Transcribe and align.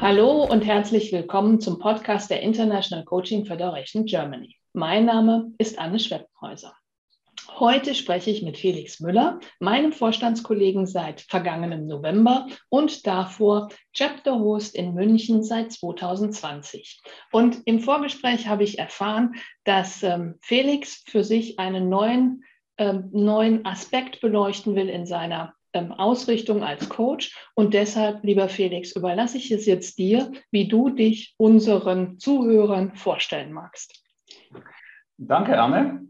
Hallo 0.00 0.44
und 0.44 0.64
herzlich 0.64 1.12
willkommen 1.12 1.60
zum 1.60 1.78
Podcast 1.78 2.30
der 2.30 2.40
International 2.40 3.04
Coaching 3.04 3.44
Federation 3.44 4.06
Germany. 4.06 4.56
Mein 4.72 5.04
Name 5.04 5.52
ist 5.58 5.78
Anne 5.78 5.98
Schweppenhäuser. 5.98 6.74
Heute 7.58 7.94
spreche 7.94 8.30
ich 8.30 8.40
mit 8.40 8.56
Felix 8.56 9.00
Müller, 9.00 9.40
meinem 9.58 9.92
Vorstandskollegen 9.92 10.86
seit 10.86 11.20
vergangenem 11.20 11.86
November 11.86 12.46
und 12.70 13.06
davor 13.06 13.68
Chapter 13.92 14.38
Host 14.38 14.74
in 14.74 14.94
München 14.94 15.42
seit 15.42 15.70
2020. 15.70 17.02
Und 17.30 17.58
im 17.66 17.80
Vorgespräch 17.80 18.48
habe 18.48 18.64
ich 18.64 18.78
erfahren, 18.78 19.34
dass 19.64 20.02
ähm, 20.02 20.36
Felix 20.40 21.04
für 21.06 21.24
sich 21.24 21.58
einen 21.58 21.90
neuen, 21.90 22.42
ähm, 22.78 23.10
neuen 23.12 23.66
Aspekt 23.66 24.22
beleuchten 24.22 24.74
will 24.76 24.88
in 24.88 25.04
seiner 25.04 25.52
Ausrichtung 25.74 26.62
als 26.62 26.88
Coach. 26.88 27.36
Und 27.54 27.74
deshalb, 27.74 28.24
lieber 28.24 28.48
Felix, 28.48 28.92
überlasse 28.96 29.38
ich 29.38 29.50
es 29.50 29.66
jetzt 29.66 29.98
dir, 29.98 30.32
wie 30.50 30.68
du 30.68 30.90
dich 30.90 31.34
unseren 31.36 32.18
Zuhörern 32.18 32.94
vorstellen 32.96 33.52
magst. 33.52 34.02
Danke, 35.16 35.60
Anne, 35.60 36.06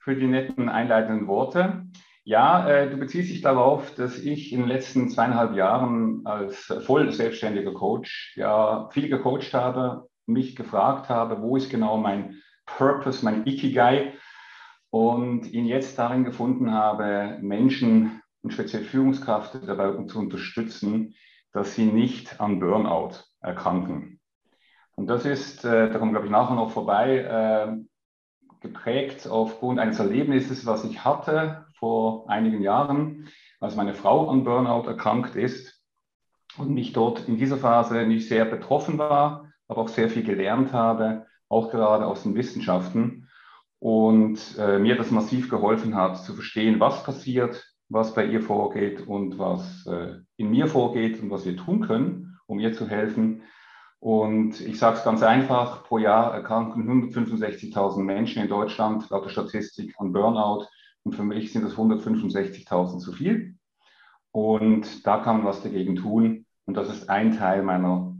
für 0.00 0.16
die 0.16 0.26
netten 0.26 0.68
einleitenden 0.68 1.26
Worte. 1.28 1.86
Ja, 2.24 2.68
äh, 2.68 2.90
du 2.90 2.98
beziehst 2.98 3.30
dich 3.30 3.40
darauf, 3.40 3.94
dass 3.94 4.18
ich 4.18 4.52
in 4.52 4.60
den 4.60 4.68
letzten 4.68 5.08
zweieinhalb 5.08 5.56
Jahren 5.56 6.26
als 6.26 6.66
voll 6.84 7.10
selbstständiger 7.10 7.72
Coach 7.72 8.34
ja 8.36 8.90
viel 8.90 9.08
gecoacht 9.08 9.54
habe, 9.54 10.08
mich 10.26 10.54
gefragt 10.54 11.08
habe, 11.08 11.40
wo 11.40 11.56
ist 11.56 11.70
genau 11.70 11.96
mein 11.96 12.42
Purpose, 12.66 13.24
mein 13.24 13.46
Ikigai 13.46 14.12
und 14.90 15.50
ihn 15.52 15.64
jetzt 15.64 15.98
darin 15.98 16.24
gefunden 16.24 16.72
habe, 16.72 17.38
Menschen 17.40 18.20
und 18.42 18.52
speziell 18.52 18.84
Führungskräfte 18.84 19.60
dabei 19.60 19.92
zu 20.04 20.18
unterstützen, 20.18 21.14
dass 21.52 21.74
sie 21.74 21.86
nicht 21.86 22.40
an 22.40 22.60
Burnout 22.60 23.24
erkranken. 23.40 24.20
Und 24.94 25.06
das 25.06 25.24
ist, 25.24 25.64
äh, 25.64 25.90
da 25.90 25.98
kommen 25.98 26.12
glaube 26.12 26.26
ich 26.26 26.32
nachher 26.32 26.56
noch 26.56 26.70
vorbei, 26.70 27.18
äh, 27.18 27.76
geprägt 28.60 29.28
aufgrund 29.28 29.78
eines 29.78 29.98
Erlebnisses, 29.98 30.66
was 30.66 30.84
ich 30.84 31.04
hatte 31.04 31.66
vor 31.78 32.28
einigen 32.28 32.62
Jahren, 32.62 33.28
als 33.60 33.76
meine 33.76 33.94
Frau 33.94 34.28
an 34.28 34.44
Burnout 34.44 34.88
erkrankt 34.88 35.36
ist 35.36 35.80
und 36.56 36.70
mich 36.70 36.92
dort 36.92 37.28
in 37.28 37.36
dieser 37.36 37.56
Phase 37.56 38.06
nicht 38.06 38.28
sehr 38.28 38.44
betroffen 38.44 38.98
war, 38.98 39.52
aber 39.68 39.82
auch 39.82 39.88
sehr 39.88 40.08
viel 40.08 40.24
gelernt 40.24 40.72
habe, 40.72 41.26
auch 41.48 41.70
gerade 41.70 42.06
aus 42.06 42.24
den 42.24 42.34
Wissenschaften 42.34 43.28
und 43.78 44.58
äh, 44.58 44.78
mir 44.78 44.96
das 44.96 45.10
massiv 45.10 45.48
geholfen 45.48 45.94
hat 45.94 46.22
zu 46.24 46.34
verstehen, 46.34 46.80
was 46.80 47.04
passiert, 47.04 47.67
was 47.88 48.14
bei 48.14 48.24
ihr 48.24 48.42
vorgeht 48.42 49.06
und 49.06 49.38
was 49.38 49.86
äh, 49.86 50.16
in 50.36 50.50
mir 50.50 50.66
vorgeht 50.66 51.22
und 51.22 51.30
was 51.30 51.46
wir 51.46 51.56
tun 51.56 51.80
können, 51.80 52.38
um 52.46 52.58
ihr 52.58 52.72
zu 52.74 52.88
helfen. 52.88 53.42
Und 54.00 54.60
ich 54.60 54.78
sage 54.78 54.98
es 54.98 55.04
ganz 55.04 55.22
einfach, 55.22 55.84
pro 55.84 55.98
Jahr 55.98 56.32
erkranken 56.32 56.88
165.000 56.88 58.02
Menschen 58.02 58.42
in 58.42 58.48
Deutschland 58.48 59.08
laut 59.10 59.24
der 59.24 59.30
Statistik 59.30 59.94
an 59.98 60.12
Burnout. 60.12 60.66
Und 61.02 61.14
für 61.14 61.24
mich 61.24 61.52
sind 61.52 61.64
das 61.64 61.74
165.000 61.74 62.98
zu 62.98 63.12
viel. 63.12 63.56
Und 64.30 65.06
da 65.06 65.18
kann 65.18 65.38
man 65.38 65.46
was 65.46 65.62
dagegen 65.62 65.96
tun. 65.96 66.46
Und 66.66 66.76
das 66.76 66.90
ist 66.90 67.08
ein 67.08 67.36
Teil 67.36 67.62
meiner 67.62 68.14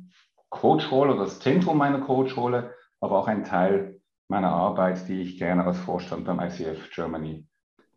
Coach-Rolle 0.49 1.15
oder 1.15 1.25
das 1.25 1.41
Zentrum 1.41 1.77
meiner 1.77 2.01
Coach-Rolle, 2.01 2.75
aber 3.01 3.19
auch 3.19 3.29
ein 3.29 3.45
Teil 3.45 4.01
meiner 4.29 4.51
Arbeit, 4.51 5.07
die 5.09 5.21
ich 5.21 5.39
gerne 5.39 5.65
als 5.65 5.79
Vorstand 5.79 6.25
beim 6.25 6.41
ICF 6.41 6.91
Germany 6.91 7.47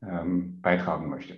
ähm, 0.02 0.62
beitragen 0.62 1.10
möchte. 1.10 1.38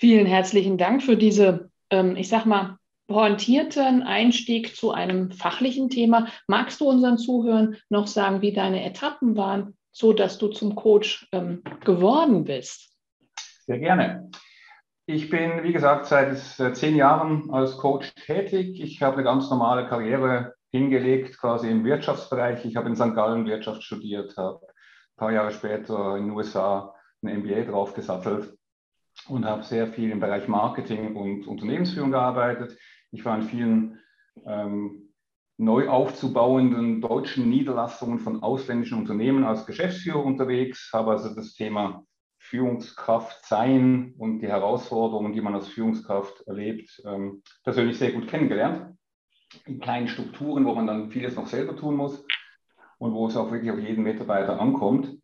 Vielen 0.00 0.26
herzlichen 0.26 0.78
Dank 0.78 1.02
für 1.02 1.16
diese, 1.16 1.70
ähm, 1.90 2.14
ich 2.14 2.28
sag 2.28 2.46
mal, 2.46 2.78
pointierten 3.08 4.04
Einstieg 4.04 4.76
zu 4.76 4.92
einem 4.92 5.32
fachlichen 5.32 5.90
Thema. 5.90 6.28
Magst 6.46 6.80
du 6.80 6.88
unseren 6.88 7.18
Zuhörern 7.18 7.76
noch 7.88 8.06
sagen, 8.06 8.40
wie 8.40 8.52
deine 8.52 8.84
Etappen 8.84 9.36
waren, 9.36 9.76
so 9.90 10.12
dass 10.12 10.38
du 10.38 10.48
zum 10.48 10.76
Coach 10.76 11.26
ähm, 11.32 11.64
geworden 11.84 12.44
bist? 12.44 12.92
Sehr 13.66 13.80
gerne. 13.80 14.30
Ich 15.06 15.30
bin, 15.30 15.64
wie 15.64 15.72
gesagt, 15.72 16.06
seit 16.06 16.38
zehn 16.76 16.94
Jahren 16.94 17.50
als 17.50 17.76
Coach 17.76 18.14
tätig. 18.14 18.80
Ich 18.80 19.02
habe 19.02 19.16
eine 19.16 19.24
ganz 19.24 19.50
normale 19.50 19.88
Karriere 19.88 20.54
hingelegt, 20.70 21.38
quasi 21.38 21.68
im 21.68 21.84
Wirtschaftsbereich. 21.84 22.64
Ich 22.64 22.76
habe 22.76 22.88
in 22.88 22.94
St. 22.94 23.14
Gallen 23.16 23.46
Wirtschaft 23.46 23.82
studiert, 23.82 24.36
habe 24.36 24.60
ein 24.60 25.16
paar 25.16 25.32
Jahre 25.32 25.50
später 25.50 26.16
in 26.16 26.26
den 26.26 26.36
USA 26.36 26.94
ein 27.22 27.40
MBA 27.40 27.62
draufgesattelt 27.62 28.57
und 29.28 29.44
habe 29.44 29.62
sehr 29.62 29.86
viel 29.88 30.10
im 30.10 30.20
Bereich 30.20 30.48
Marketing 30.48 31.16
und 31.16 31.46
Unternehmensführung 31.46 32.10
gearbeitet. 32.10 32.76
Ich 33.10 33.24
war 33.24 33.36
in 33.36 33.42
vielen 33.42 34.00
ähm, 34.46 35.12
neu 35.58 35.88
aufzubauenden 35.88 37.00
deutschen 37.00 37.48
Niederlassungen 37.48 38.20
von 38.20 38.42
ausländischen 38.42 38.98
Unternehmen 38.98 39.44
als 39.44 39.66
Geschäftsführer 39.66 40.24
unterwegs, 40.24 40.90
habe 40.92 41.10
also 41.10 41.34
das 41.34 41.54
Thema 41.54 42.04
Führungskraft 42.38 43.44
sein 43.44 44.14
und 44.16 44.40
die 44.40 44.46
Herausforderungen, 44.46 45.32
die 45.32 45.40
man 45.40 45.54
als 45.54 45.68
Führungskraft 45.68 46.46
erlebt, 46.46 47.02
ähm, 47.04 47.42
persönlich 47.64 47.98
sehr 47.98 48.12
gut 48.12 48.28
kennengelernt. 48.28 48.96
In 49.66 49.80
kleinen 49.80 50.08
Strukturen, 50.08 50.64
wo 50.64 50.74
man 50.74 50.86
dann 50.86 51.10
vieles 51.10 51.34
noch 51.34 51.46
selber 51.46 51.76
tun 51.76 51.96
muss 51.96 52.24
und 52.98 53.12
wo 53.12 53.26
es 53.26 53.36
auch 53.36 53.50
wirklich 53.50 53.70
auf 53.72 53.78
jeden 53.78 54.04
Mitarbeiter 54.04 54.60
ankommt. 54.60 55.17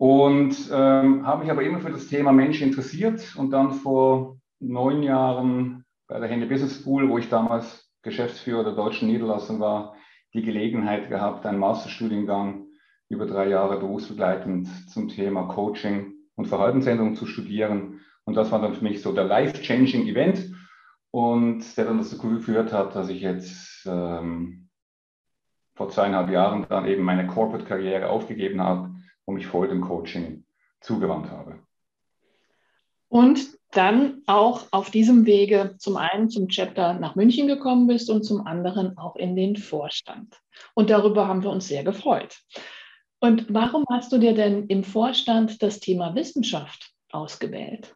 Und 0.00 0.70
ähm, 0.72 1.26
habe 1.26 1.42
mich 1.42 1.50
aber 1.50 1.62
immer 1.62 1.78
für 1.78 1.90
das 1.90 2.06
Thema 2.06 2.32
Mensch 2.32 2.62
interessiert 2.62 3.36
und 3.36 3.50
dann 3.50 3.70
vor 3.70 4.38
neun 4.58 5.02
Jahren 5.02 5.84
bei 6.08 6.18
der 6.18 6.26
Hände 6.26 6.46
Business 6.46 6.80
School, 6.80 7.10
wo 7.10 7.18
ich 7.18 7.28
damals 7.28 7.92
Geschäftsführer 8.00 8.64
der 8.64 8.72
deutschen 8.72 9.08
Niederlassung 9.08 9.60
war, 9.60 9.94
die 10.32 10.40
Gelegenheit 10.40 11.10
gehabt, 11.10 11.44
einen 11.44 11.58
Masterstudiengang 11.58 12.64
über 13.10 13.26
drei 13.26 13.50
Jahre 13.50 13.78
berufsbegleitend 13.78 14.68
zum 14.88 15.08
Thema 15.08 15.48
Coaching 15.48 16.14
und 16.34 16.48
Verhaltensänderung 16.48 17.14
zu 17.14 17.26
studieren. 17.26 18.00
Und 18.24 18.38
das 18.38 18.50
war 18.50 18.62
dann 18.62 18.72
für 18.72 18.84
mich 18.84 19.02
so 19.02 19.12
der 19.12 19.24
life-changing 19.24 20.06
Event 20.06 20.50
und 21.10 21.76
der 21.76 21.84
dann 21.84 21.98
dazu 21.98 22.16
geführt 22.16 22.72
hat, 22.72 22.96
dass 22.96 23.10
ich 23.10 23.20
jetzt 23.20 23.86
ähm, 23.86 24.70
vor 25.74 25.90
zweieinhalb 25.90 26.30
Jahren 26.30 26.64
dann 26.70 26.86
eben 26.86 27.02
meine 27.02 27.26
Corporate-Karriere 27.26 28.08
aufgegeben 28.08 28.62
habe 28.62 28.89
und 29.30 29.36
mich 29.36 29.46
voll 29.46 29.68
dem 29.68 29.80
Coaching 29.80 30.44
zugewandt 30.80 31.30
habe. 31.30 31.58
Und 33.08 33.40
dann 33.72 34.22
auch 34.26 34.66
auf 34.72 34.90
diesem 34.90 35.26
Wege 35.26 35.76
zum 35.78 35.96
einen 35.96 36.28
zum 36.28 36.48
Chapter 36.48 36.94
nach 36.94 37.14
München 37.14 37.46
gekommen 37.46 37.86
bist 37.86 38.10
und 38.10 38.24
zum 38.24 38.46
anderen 38.46 38.98
auch 38.98 39.16
in 39.16 39.36
den 39.36 39.56
Vorstand. 39.56 40.36
Und 40.74 40.90
darüber 40.90 41.28
haben 41.28 41.42
wir 41.42 41.50
uns 41.50 41.68
sehr 41.68 41.84
gefreut. 41.84 42.36
Und 43.20 43.46
warum 43.52 43.84
hast 43.90 44.12
du 44.12 44.18
dir 44.18 44.34
denn 44.34 44.66
im 44.66 44.82
Vorstand 44.82 45.62
das 45.62 45.78
Thema 45.78 46.14
Wissenschaft 46.14 46.90
ausgewählt? 47.12 47.94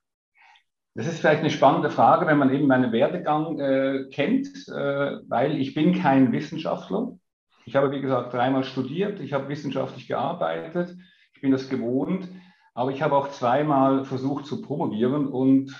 Das 0.94 1.08
ist 1.08 1.18
vielleicht 1.18 1.40
eine 1.40 1.50
spannende 1.50 1.90
Frage, 1.90 2.26
wenn 2.26 2.38
man 2.38 2.54
eben 2.54 2.68
meinen 2.68 2.92
Werdegang 2.92 3.58
äh, 3.58 4.04
kennt, 4.12 4.46
äh, 4.68 5.16
weil 5.26 5.60
ich 5.60 5.74
bin 5.74 6.00
kein 6.00 6.30
Wissenschaftler. 6.30 7.18
Ich 7.64 7.74
habe, 7.74 7.90
wie 7.90 8.00
gesagt, 8.00 8.32
dreimal 8.32 8.62
studiert, 8.62 9.18
ich 9.18 9.32
habe 9.32 9.48
wissenschaftlich 9.48 10.06
gearbeitet, 10.06 10.96
bin 11.44 11.52
das 11.52 11.68
gewohnt. 11.68 12.26
Aber 12.72 12.90
ich 12.90 13.02
habe 13.02 13.14
auch 13.14 13.28
zweimal 13.28 14.06
versucht 14.06 14.46
zu 14.46 14.62
promovieren 14.62 15.26
und 15.26 15.78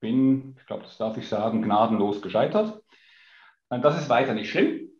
bin, 0.00 0.56
ich 0.58 0.66
glaube, 0.66 0.82
das 0.82 0.98
darf 0.98 1.16
ich 1.16 1.28
sagen, 1.28 1.62
gnadenlos 1.62 2.20
gescheitert. 2.20 2.82
Das 3.70 3.98
ist 3.98 4.10
weiter 4.10 4.34
nicht 4.34 4.50
schlimm, 4.50 4.90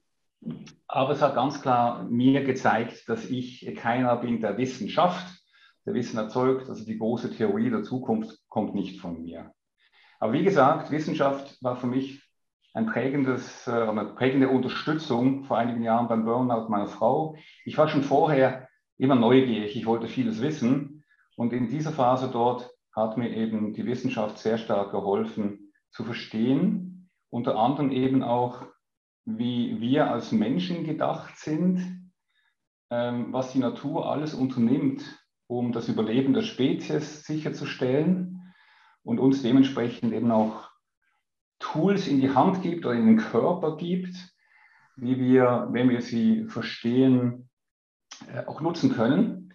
aber 0.87 1.11
es 1.11 1.21
hat 1.21 1.35
ganz 1.35 1.61
klar 1.61 2.05
mir 2.05 2.45
gezeigt, 2.45 3.09
dass 3.09 3.29
ich 3.29 3.75
keiner 3.77 4.17
bin, 4.17 4.41
der 4.41 4.57
Wissen 4.57 4.89
schafft, 4.89 5.27
der 5.85 5.95
Wissen 5.95 6.17
erzeugt. 6.17 6.71
Also 6.71 6.85
die 6.85 6.97
große 6.97 7.35
Theorie 7.37 7.69
der 7.69 7.83
Zukunft 7.83 8.39
kommt 8.49 8.77
nicht 8.77 9.01
von 9.01 9.21
mir. 9.21 9.53
Aber 10.21 10.33
wie 10.33 10.45
gesagt, 10.45 10.93
Wissenschaft 10.93 11.61
war 11.61 11.75
für 11.75 11.89
mich 11.89 12.23
ein 12.73 12.87
prägendes, 12.87 13.67
äh, 13.67 13.73
eine 13.73 14.15
prägende 14.15 14.49
Unterstützung 14.49 15.43
vor 15.45 15.59
einigen 15.59 15.83
Jahren 15.83 16.07
beim 16.07 16.25
Burnout 16.25 16.69
meiner 16.69 16.87
Frau. 16.87 17.37
Ich 17.65 17.77
war 17.77 17.89
schon 17.89 18.05
vorher 18.05 18.69
immer 19.03 19.17
neugierig, 19.17 19.75
ich 19.77 19.85
wollte 19.85 20.07
vieles 20.07 20.41
wissen. 20.41 21.05
Und 21.37 21.53
in 21.53 21.69
dieser 21.69 21.91
Phase 21.91 22.31
dort 22.33 22.71
hat 22.95 23.17
mir 23.17 23.35
eben 23.37 23.73
die 23.73 23.85
Wissenschaft 23.85 24.39
sehr 24.39 24.59
stark 24.59 24.93
geholfen 24.93 25.73
zu 25.91 26.05
verstehen, 26.05 27.11
unter 27.29 27.59
anderem 27.59 27.91
eben 27.91 28.23
auch, 28.23 28.65
wie 29.25 29.81
wir 29.81 30.09
als 30.11 30.31
Menschen 30.31 30.85
gedacht 30.85 31.37
sind, 31.37 32.13
ähm, 32.91 33.33
was 33.33 33.53
die 33.53 33.59
Natur 33.59 34.09
alles 34.09 34.35
unternimmt, 34.35 35.03
um 35.49 35.73
das 35.73 35.89
Überleben 35.89 36.33
der 36.33 36.43
Spezies 36.43 37.25
sicherzustellen 37.25 38.55
und 39.03 39.19
uns 39.19 39.43
dementsprechend 39.43 40.13
eben 40.13 40.31
auch 40.31 40.71
Tools 41.59 42.07
in 42.07 42.21
die 42.21 42.31
Hand 42.31 42.63
gibt 42.63 42.87
oder 42.87 42.95
in 42.95 43.07
den 43.07 43.17
Körper 43.17 43.77
gibt, 43.77 44.15
wie 44.95 45.19
wir, 45.19 45.69
wenn 45.73 45.89
wir 45.89 46.03
sie 46.03 46.45
verstehen, 46.45 47.49
auch 48.47 48.61
nutzen 48.61 48.93
können, 48.93 49.55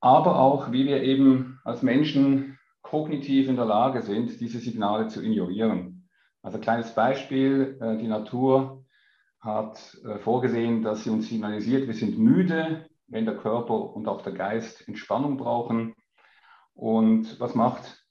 aber 0.00 0.38
auch, 0.38 0.72
wie 0.72 0.86
wir 0.86 1.02
eben 1.02 1.60
als 1.64 1.82
Menschen 1.82 2.58
kognitiv 2.82 3.48
in 3.48 3.56
der 3.56 3.64
Lage 3.64 4.02
sind, 4.02 4.40
diese 4.40 4.58
Signale 4.58 5.08
zu 5.08 5.22
ignorieren. 5.22 6.08
Also 6.42 6.58
kleines 6.58 6.94
Beispiel, 6.94 7.78
äh, 7.80 7.96
die 7.96 8.06
Natur 8.06 8.84
hat 9.40 9.96
äh, 10.04 10.18
vorgesehen, 10.18 10.82
dass 10.82 11.04
sie 11.04 11.10
uns 11.10 11.28
signalisiert, 11.28 11.86
wir 11.86 11.94
sind 11.94 12.18
müde, 12.18 12.86
wenn 13.06 13.24
der 13.24 13.36
Körper 13.36 13.94
und 13.94 14.08
auch 14.08 14.22
der 14.22 14.32
Geist 14.32 14.86
Entspannung 14.86 15.36
brauchen. 15.36 15.94
Und 16.74 17.38
was 17.40 17.54
macht 17.54 18.06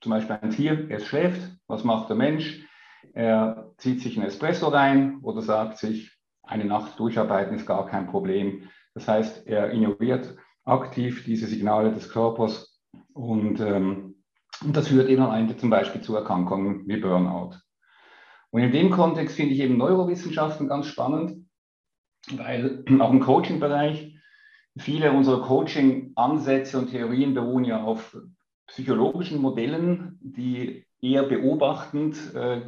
zum 0.00 0.10
Beispiel 0.10 0.38
ein 0.40 0.50
Tier? 0.50 0.90
Es 0.90 1.06
schläft. 1.06 1.56
Was 1.66 1.84
macht 1.84 2.08
der 2.08 2.16
Mensch? 2.16 2.66
Er 3.12 3.72
zieht 3.78 4.00
sich 4.00 4.16
einen 4.16 4.26
Espresso 4.26 4.68
rein 4.68 5.20
oder 5.22 5.42
sagt 5.42 5.78
sich, 5.78 6.13
eine 6.46 6.64
Nacht 6.64 6.98
durcharbeiten 6.98 7.56
ist 7.56 7.66
gar 7.66 7.86
kein 7.86 8.06
Problem. 8.06 8.68
Das 8.94 9.08
heißt, 9.08 9.46
er 9.46 9.72
ignoriert 9.72 10.36
aktiv 10.64 11.24
diese 11.24 11.46
Signale 11.46 11.92
des 11.92 12.10
Körpers 12.10 12.80
und, 13.12 13.60
ähm, 13.60 14.16
und 14.62 14.76
das 14.76 14.88
führt 14.88 15.08
eben 15.08 15.22
am 15.22 15.34
Ende 15.34 15.56
zum 15.56 15.70
Beispiel 15.70 16.00
zu 16.00 16.14
Erkrankungen 16.14 16.86
wie 16.86 16.96
Burnout. 16.96 17.56
Und 18.50 18.62
in 18.62 18.72
dem 18.72 18.90
Kontext 18.90 19.36
finde 19.36 19.54
ich 19.54 19.60
eben 19.60 19.76
Neurowissenschaften 19.76 20.68
ganz 20.68 20.86
spannend, 20.86 21.48
weil 22.30 22.84
auch 23.00 23.10
im 23.10 23.20
Coaching-Bereich 23.20 24.16
viele 24.78 25.12
unserer 25.12 25.42
Coaching-Ansätze 25.42 26.78
und 26.78 26.90
Theorien 26.90 27.34
beruhen 27.34 27.64
ja 27.64 27.82
auf 27.82 28.16
psychologischen 28.66 29.40
Modellen, 29.40 30.18
die 30.20 30.86
eher 31.00 31.24
beobachtend 31.24 32.34
äh, 32.34 32.62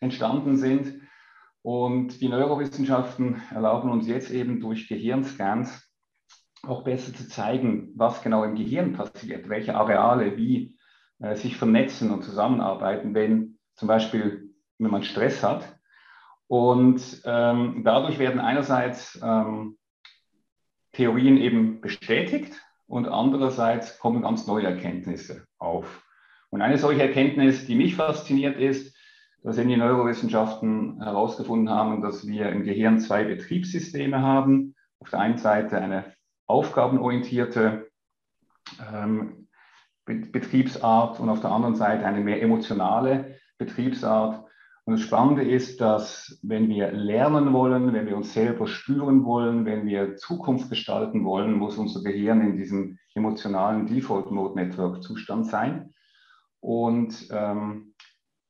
entstanden 0.00 0.56
sind. 0.56 0.99
Und 1.62 2.20
die 2.20 2.28
Neurowissenschaften 2.28 3.42
erlauben 3.50 3.90
uns 3.90 4.06
jetzt 4.06 4.30
eben 4.30 4.60
durch 4.60 4.88
Gehirnscans 4.88 5.90
auch 6.62 6.84
besser 6.84 7.12
zu 7.14 7.28
zeigen, 7.28 7.92
was 7.96 8.22
genau 8.22 8.44
im 8.44 8.54
Gehirn 8.54 8.92
passiert, 8.92 9.48
welche 9.48 9.74
Areale 9.74 10.36
wie 10.36 10.76
äh, 11.20 11.34
sich 11.34 11.56
vernetzen 11.56 12.10
und 12.10 12.22
zusammenarbeiten, 12.22 13.14
wenn 13.14 13.58
zum 13.74 13.88
Beispiel, 13.88 14.50
wenn 14.78 14.90
man 14.90 15.02
Stress 15.02 15.42
hat. 15.42 15.76
Und 16.46 17.22
ähm, 17.24 17.82
dadurch 17.84 18.18
werden 18.18 18.40
einerseits 18.40 19.20
ähm, 19.22 19.78
Theorien 20.92 21.36
eben 21.36 21.80
bestätigt 21.80 22.60
und 22.86 23.06
andererseits 23.06 23.98
kommen 23.98 24.22
ganz 24.22 24.46
neue 24.46 24.66
Erkenntnisse 24.66 25.46
auf. 25.58 26.04
Und 26.50 26.62
eine 26.62 26.78
solche 26.78 27.02
Erkenntnis, 27.02 27.66
die 27.66 27.76
mich 27.76 27.94
fasziniert, 27.94 28.58
ist, 28.58 28.96
dass 29.42 29.58
in 29.58 29.68
die 29.68 29.76
Neurowissenschaften 29.76 31.02
herausgefunden 31.02 31.70
haben, 31.70 32.02
dass 32.02 32.26
wir 32.26 32.50
im 32.50 32.64
Gehirn 32.64 32.98
zwei 33.00 33.24
Betriebssysteme 33.24 34.20
haben. 34.20 34.74
Auf 34.98 35.10
der 35.10 35.20
einen 35.20 35.38
Seite 35.38 35.78
eine 35.78 36.12
aufgabenorientierte 36.46 37.90
ähm, 38.92 39.48
Betriebsart 40.04 41.20
und 41.20 41.28
auf 41.28 41.40
der 41.40 41.52
anderen 41.52 41.76
Seite 41.76 42.04
eine 42.04 42.20
mehr 42.20 42.42
emotionale 42.42 43.36
Betriebsart. 43.58 44.44
Und 44.84 44.94
das 44.94 45.02
Spannende 45.02 45.44
ist, 45.44 45.80
dass 45.80 46.38
wenn 46.42 46.68
wir 46.68 46.90
lernen 46.90 47.52
wollen, 47.52 47.92
wenn 47.92 48.06
wir 48.06 48.16
uns 48.16 48.34
selber 48.34 48.66
spüren 48.66 49.24
wollen, 49.24 49.64
wenn 49.64 49.86
wir 49.86 50.16
Zukunft 50.16 50.68
gestalten 50.68 51.24
wollen, 51.24 51.54
muss 51.54 51.78
unser 51.78 52.02
Gehirn 52.02 52.40
in 52.40 52.56
diesem 52.56 52.98
emotionalen 53.14 53.86
Default-Mode-Network-Zustand 53.86 55.46
sein. 55.46 55.94
Und, 56.60 57.28
ähm, 57.30 57.94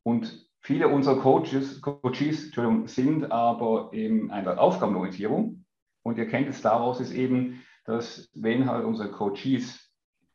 und 0.02 0.49
viele 0.60 0.88
unserer 0.88 1.16
Coaches, 1.16 1.80
Coaches 1.80 2.52
sind 2.86 3.32
aber 3.32 3.90
in 3.92 4.30
einer 4.30 4.58
Aufgabenorientierung. 4.60 5.64
Und 6.02 6.16
die 6.16 6.22
Erkenntnis 6.22 6.62
daraus 6.62 7.00
ist 7.00 7.12
eben, 7.12 7.62
dass 7.84 8.30
wenn 8.34 8.66
halt 8.66 8.84
unsere 8.84 9.10
Coaches 9.10 9.90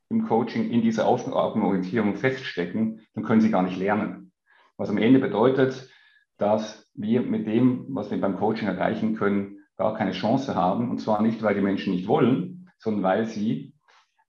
im 0.10 0.28
Coaching 0.28 0.70
in 0.70 0.82
dieser 0.82 1.08
Aufgabenorientierung 1.08 2.16
feststecken, 2.16 3.02
dann 3.14 3.24
können 3.24 3.42
sie 3.42 3.50
gar 3.50 3.64
nicht 3.64 3.78
lernen. 3.78 4.32
Was 4.78 4.90
am 4.90 4.98
Ende 4.98 5.20
bedeutet, 5.20 5.90
dass 6.38 6.92
wir 6.94 7.22
mit 7.22 7.48
dem, 7.48 7.86
was 7.90 8.12
wir 8.12 8.20
beim 8.20 8.38
Coaching 8.38 8.68
erreichen 8.68 9.16
können, 9.16 9.60
gar 9.78 9.96
keine 9.96 10.12
Chance 10.12 10.56
haben. 10.56 10.90
Und 10.92 11.00
zwar 11.00 11.22
nicht, 11.22 11.42
weil 11.42 11.56
die 11.56 11.62
Menschen 11.62 11.94
nicht 11.94 12.08
wollen, 12.08 12.70
sondern 12.78 13.04
weil 13.04 13.26
sie 13.26 13.74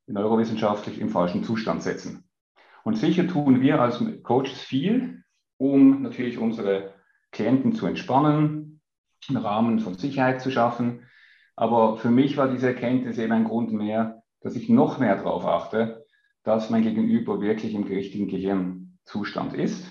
neurowissenschaftlich 0.06 1.00
im 1.00 1.08
falschen 1.08 1.44
Zustand 1.44 1.82
setzen. 1.82 2.28
Und 2.84 2.96
sicher 2.96 3.26
tun 3.26 3.60
wir 3.60 3.81
als 3.81 4.02
Coaches 4.22 4.60
viel, 4.60 5.25
um 5.58 6.03
natürlich 6.03 6.38
unsere 6.38 6.94
Klienten 7.32 7.73
zu 7.73 7.87
entspannen, 7.87 8.81
einen 9.29 9.38
Rahmen 9.38 9.81
von 9.81 9.94
Sicherheit 9.94 10.41
zu 10.41 10.50
schaffen. 10.50 11.03
Aber 11.56 11.97
für 11.97 12.11
mich 12.11 12.37
war 12.37 12.49
diese 12.49 12.69
Erkenntnis 12.69 13.19
eben 13.19 13.32
ein 13.32 13.44
Grund 13.44 13.73
mehr, 13.73 14.23
dass 14.41 14.56
ich 14.56 14.69
noch 14.69 14.99
mehr 14.99 15.17
darauf 15.17 15.44
achte, 15.44 16.06
dass 16.44 16.70
mein 16.70 16.82
Gegenüber 16.82 17.41
wirklich 17.41 17.75
im 17.75 17.85
richtigen 17.85 18.29
Gehirnzustand 18.29 19.55
ist 19.55 19.87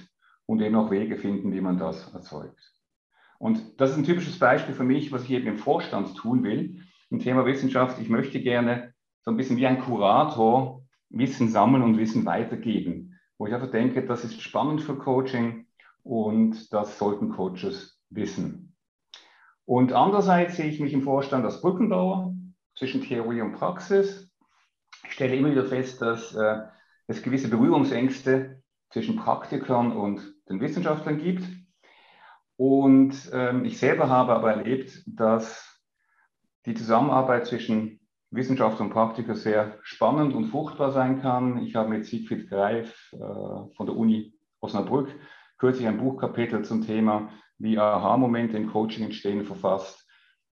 und 0.45 0.61
eben 0.61 0.75
auch 0.75 0.91
Wege 0.91 1.17
finden, 1.17 1.51
wie 1.51 1.61
man 1.61 1.77
das 1.77 2.13
erzeugt. 2.13 2.73
Und 3.37 3.79
das 3.81 3.91
ist 3.91 3.97
ein 3.97 4.05
typisches 4.05 4.39
Beispiel 4.39 4.73
für 4.73 4.83
mich, 4.83 5.11
was 5.11 5.23
ich 5.23 5.31
eben 5.31 5.47
im 5.47 5.57
Vorstand 5.57 6.15
tun 6.15 6.43
will. 6.43 6.81
Im 7.09 7.19
Thema 7.19 7.45
Wissenschaft, 7.45 7.99
ich 7.99 8.09
möchte 8.09 8.39
gerne 8.39 8.93
so 9.21 9.31
ein 9.31 9.37
bisschen 9.37 9.57
wie 9.57 9.67
ein 9.67 9.81
Kurator 9.81 10.83
Wissen 11.09 11.49
sammeln 11.49 11.83
und 11.83 11.97
Wissen 11.97 12.25
weitergeben, 12.25 13.14
wo 13.37 13.47
ich 13.47 13.53
einfach 13.53 13.71
denke, 13.71 14.05
das 14.05 14.23
ist 14.23 14.41
spannend 14.41 14.81
für 14.81 14.97
Coaching 14.97 15.67
und 16.03 16.73
das 16.73 16.97
sollten 16.97 17.29
Coaches 17.29 17.99
wissen. 18.09 18.75
Und 19.65 19.93
andererseits 19.93 20.57
sehe 20.57 20.67
ich 20.67 20.79
mich 20.79 20.93
im 20.93 21.01
Vorstand 21.01 21.43
als 21.43 21.61
Brückenbauer 21.61 22.33
zwischen 22.75 23.01
Theorie 23.01 23.41
und 23.41 23.53
Praxis. 23.53 24.31
Ich 25.05 25.13
stelle 25.13 25.35
immer 25.35 25.51
wieder 25.51 25.65
fest, 25.65 26.01
dass 26.01 26.35
äh, 26.35 26.61
es 27.07 27.23
gewisse 27.23 27.49
Berührungsängste 27.49 28.61
zwischen 28.89 29.15
Praktikern 29.15 29.91
und 29.91 30.35
den 30.47 30.61
Wissenschaftlern 30.61 31.17
gibt. 31.17 31.43
Und 32.57 33.29
ähm, 33.33 33.65
ich 33.65 33.79
selber 33.79 34.09
habe 34.09 34.33
aber 34.33 34.53
erlebt, 34.53 35.03
dass 35.07 35.81
die 36.65 36.75
Zusammenarbeit 36.75 37.47
zwischen 37.47 37.99
Wissenschaftler 38.35 38.85
und 38.85 38.91
Praktiker 38.91 39.35
sehr 39.35 39.77
spannend 39.81 40.33
und 40.33 40.47
fruchtbar 40.47 40.91
sein 40.91 41.21
kann. 41.21 41.63
Ich 41.63 41.75
habe 41.75 41.89
mit 41.89 42.05
Siegfried 42.05 42.49
Greif 42.49 43.11
äh, 43.13 43.17
von 43.17 43.85
der 43.85 43.95
Uni 43.95 44.33
Osnabrück 44.59 45.09
kürzlich 45.57 45.87
ein 45.87 45.97
Buchkapitel 45.97 46.63
zum 46.63 46.85
Thema, 46.85 47.29
wie 47.57 47.79
Aha-Momente 47.79 48.57
im 48.57 48.71
Coaching 48.71 49.05
entstehen, 49.05 49.45
verfasst. 49.45 50.05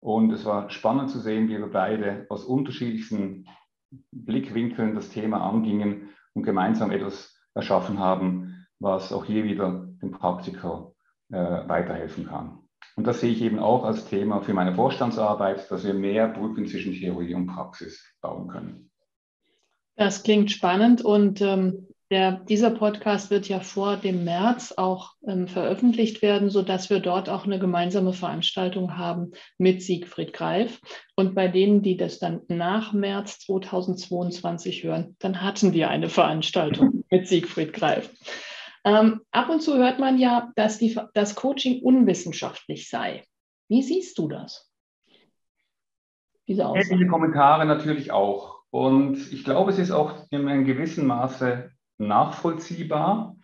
Und 0.01 0.33
es 0.33 0.45
war 0.45 0.71
spannend 0.71 1.11
zu 1.11 1.21
sehen, 1.21 1.49
wie 1.49 1.59
wir 1.59 1.71
beide 1.71 2.27
aus 2.29 2.45
unterschiedlichsten 2.45 3.47
Blickwinkeln 4.13 4.95
das 4.95 5.11
Thema 5.11 5.49
angingen 5.49 6.11
und 6.35 6.43
gemeinsam 6.43 6.91
etwas 6.91 7.37
erschaffen 7.55 7.99
haben, 7.99 8.67
was 8.79 9.13
auch 9.13 9.25
hier 9.25 9.45
wieder 9.45 9.89
dem 10.03 10.13
Praktiker 10.13 10.93
äh, 11.31 11.37
weiterhelfen 11.37 12.27
kann. 12.27 12.68
Und 12.99 13.07
das 13.07 13.21
sehe 13.21 13.31
ich 13.31 13.43
eben 13.43 13.61
auch 13.61 13.85
als 13.85 14.07
Thema 14.07 14.41
für 14.41 14.55
meine 14.55 14.75
Vorstandsarbeit, 14.75 15.71
dass 15.71 15.85
wir 15.85 15.95
mehr 15.95 16.27
Brücken 16.27 16.67
zwischen 16.67 16.95
Theorie 16.95 17.33
und 17.33 17.47
Praxis 17.47 18.05
bauen 18.21 18.49
können. 18.49 18.91
Das 19.95 20.25
klingt 20.25 20.51
spannend 20.51 21.03
und 21.05 21.41
ähm, 21.41 21.87
der, 22.11 22.33
dieser 22.33 22.71
Podcast 22.71 23.31
wird 23.31 23.49
ja 23.49 23.61
vor 23.61 23.99
dem 23.99 24.25
März 24.25 24.75
auch 24.77 25.13
ähm, 25.25 25.47
veröffentlicht 25.47 26.23
werden, 26.23 26.51
sodass 26.51 26.91
wir 26.91 26.99
dort 26.99 27.29
auch 27.29 27.45
eine 27.45 27.61
gemeinsame 27.61 28.13
Veranstaltung 28.13 28.99
haben 28.99 29.31
mit 29.59 29.81
Siegfried 29.81 30.33
Greif. 30.33 30.81
Und 31.15 31.37
bei 31.37 31.47
denen, 31.47 31.83
die 31.83 31.97
das 31.97 32.19
dann 32.19 32.41
nach 32.49 32.93
März 32.93 33.39
2022 33.47 34.83
hören, 34.83 35.15
dann 35.21 35.41
hatten 35.41 35.73
wir 35.73 35.89
eine 35.89 36.09
Veranstaltung 36.09 37.05
mit 37.11 37.29
Siegfried 37.29 37.73
Greif. 37.73 38.11
Ähm, 38.89 39.21
ab 39.33 39.51
und 39.51 39.61
zu 39.61 39.77
hört 39.77 39.99
man 39.99 40.19
ja, 40.19 40.51
dass 40.57 40.79
die, 40.79 40.99
das 41.13 41.35
Coaching 41.35 41.83
unwissenschaftlich 41.83 42.89
sei. 42.89 43.25
Wie 43.69 43.83
siehst 43.83 44.19
du 44.19 44.29
das? 44.29 44.71
Diese, 46.47 46.67
Aussage? 46.67 46.97
diese 46.97 47.07
Kommentare 47.07 47.67
natürlich 47.67 48.13
auch. 48.13 48.63
Und 48.71 49.33
ich 49.33 49.45
glaube, 49.45 49.71
es 49.71 49.79
ist 49.79 49.91
auch 49.91 50.27
in 50.31 50.49
einem 50.49 50.65
gewissen 50.65 51.07
Maße 51.07 51.71
nachvollziehbar, 51.99 53.37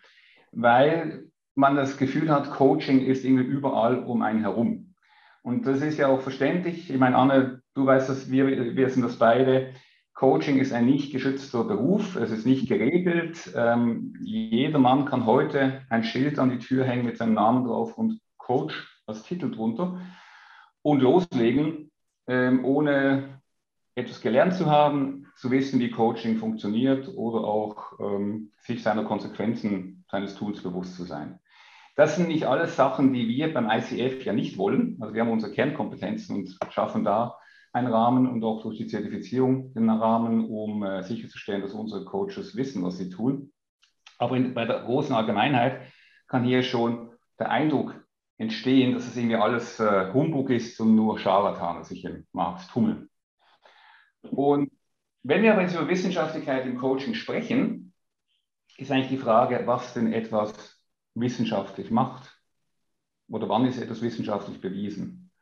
weil 0.53 1.27
man 1.55 1.77
das 1.77 1.99
Gefühl 1.99 2.31
hat, 2.31 2.51
Coaching 2.51 3.05
ist 3.05 3.25
irgendwie 3.25 3.45
überall 3.45 4.03
um 4.03 4.23
einen 4.23 4.41
herum. 4.41 4.95
Und 5.43 5.67
das 5.67 5.83
ist 5.83 5.99
ja 5.99 6.09
auch 6.09 6.23
verständlich. 6.23 6.89
Ich 6.91 6.99
meine, 6.99 7.17
Anne, 7.17 7.61
du 7.75 7.85
weißt 7.85 8.09
das, 8.09 8.31
wir, 8.31 8.47
wir 8.77 8.89
sind 8.89 9.03
das 9.03 9.19
beide. 9.19 9.75
Coaching 10.15 10.59
ist 10.61 10.73
ein 10.73 10.87
nicht 10.87 11.13
geschützter 11.13 11.65
Beruf, 11.65 12.15
es 12.15 12.31
ist 12.31 12.47
nicht 12.47 12.69
geregelt. 12.69 13.53
Ähm, 13.57 14.15
jeder 14.23 14.79
Mann 14.79 15.07
kann 15.07 15.27
heute 15.27 15.83
ein 15.91 16.05
Schild 16.05 16.39
an 16.39 16.51
die 16.51 16.61
Tür 16.61 16.85
hängen 16.85 17.05
mit 17.05 17.19
seinem 17.19 17.35
Namen 17.35 17.65
drauf 17.65 17.99
und 17.99 18.21
Coach 18.37 19.03
als 19.07 19.25
Titel 19.25 19.51
drunter 19.51 20.01
und 20.83 21.01
loslegen, 21.01 21.91
ähm, 22.29 22.65
ohne 22.65 23.41
etwas 23.97 24.21
gelernt 24.21 24.55
zu 24.55 24.67
haben, 24.67 25.27
zu 25.37 25.51
wissen, 25.51 25.81
wie 25.81 25.91
Coaching 25.91 26.39
funktioniert 26.39 27.09
oder 27.17 27.41
auch 27.41 27.99
ähm, 27.99 28.53
sich 28.61 28.85
seiner 28.85 29.05
Konsequenzen 29.05 30.05
seines 30.09 30.37
Tools 30.37 30.63
bewusst 30.63 30.95
zu 30.95 31.05
sein. 31.05 31.41
Das 31.97 32.15
sind 32.15 32.29
nicht 32.29 32.47
alles 32.47 32.77
Sachen, 32.77 33.13
die 33.13 33.29
wir 33.29 33.53
beim 33.53 33.69
ICF 33.69 34.25
ja 34.25 34.33
nicht 34.33 34.59
wollen. 34.59 34.97
Also 35.01 35.13
wir 35.13 35.23
haben 35.23 35.31
unsere 35.31 35.53
Kernkompetenzen 35.53 36.37
und 36.37 36.59
schaffen 36.71 37.05
da 37.05 37.37
einen 37.75 37.93
Rahmen 37.93 38.29
und 38.29 38.45
auch 38.45 38.63
durch 38.63 38.79
die 38.79 38.87
Zertifizierung 38.87 39.75
den 39.75 39.91
Rahmen, 39.91 40.49
um 40.49 40.85
äh, 40.85 41.03
sicherzustellen, 41.03 41.61
dass 41.61 41.73
unsere 41.73 42.05
Coaches 42.05 42.57
wissen, 42.57 42.85
was 42.85 42.99
sie 42.99 43.11
tun. 43.11 43.53
Aber 44.17 44.37
in, 44.37 44.55
bei 44.55 44.65
der 44.65 44.83
großen 44.83 45.15
Allgemeinheit 45.15 45.81
kann 46.29 46.45
hier 46.45 46.63
schon 46.63 47.11
der 47.41 47.51
Eindruck 47.51 48.01
entstehen, 48.39 48.95
dass 48.95 49.09
es 49.09 49.17
irgendwie 49.17 49.37
alles 49.37 49.81
äh, 49.81 50.13
Humbug 50.13 50.51
ist 50.51 50.81
und 50.81 50.95
nur 50.95 51.19
Scharlatane 51.19 51.85
sich 51.85 52.05
im 52.05 52.27
Markt 52.33 52.71
tummeln. 52.71 53.11
Und 54.23 54.71
wenn 55.25 55.43
wir 55.43 55.53
aber 55.53 55.63
jetzt 55.63 55.75
über 55.75 55.89
Wissenschaftlichkeit 55.89 56.67
im 56.67 56.79
Coaching 56.79 57.15
sprechen, 57.15 57.93
ist 58.77 58.93
eigentlich 58.93 59.09
die 59.09 59.19
Frage, 59.19 59.63
was 59.67 59.95
denn 59.95 60.13
etwas 60.13 60.81
wissenschaftlich 61.15 61.91
macht 61.91 62.41
oder 63.29 63.49
wann 63.49 63.67
ist 63.67 63.83
etwas 63.83 64.01
wissenschaftlich 64.01 64.61
bewiesen. 64.61 65.33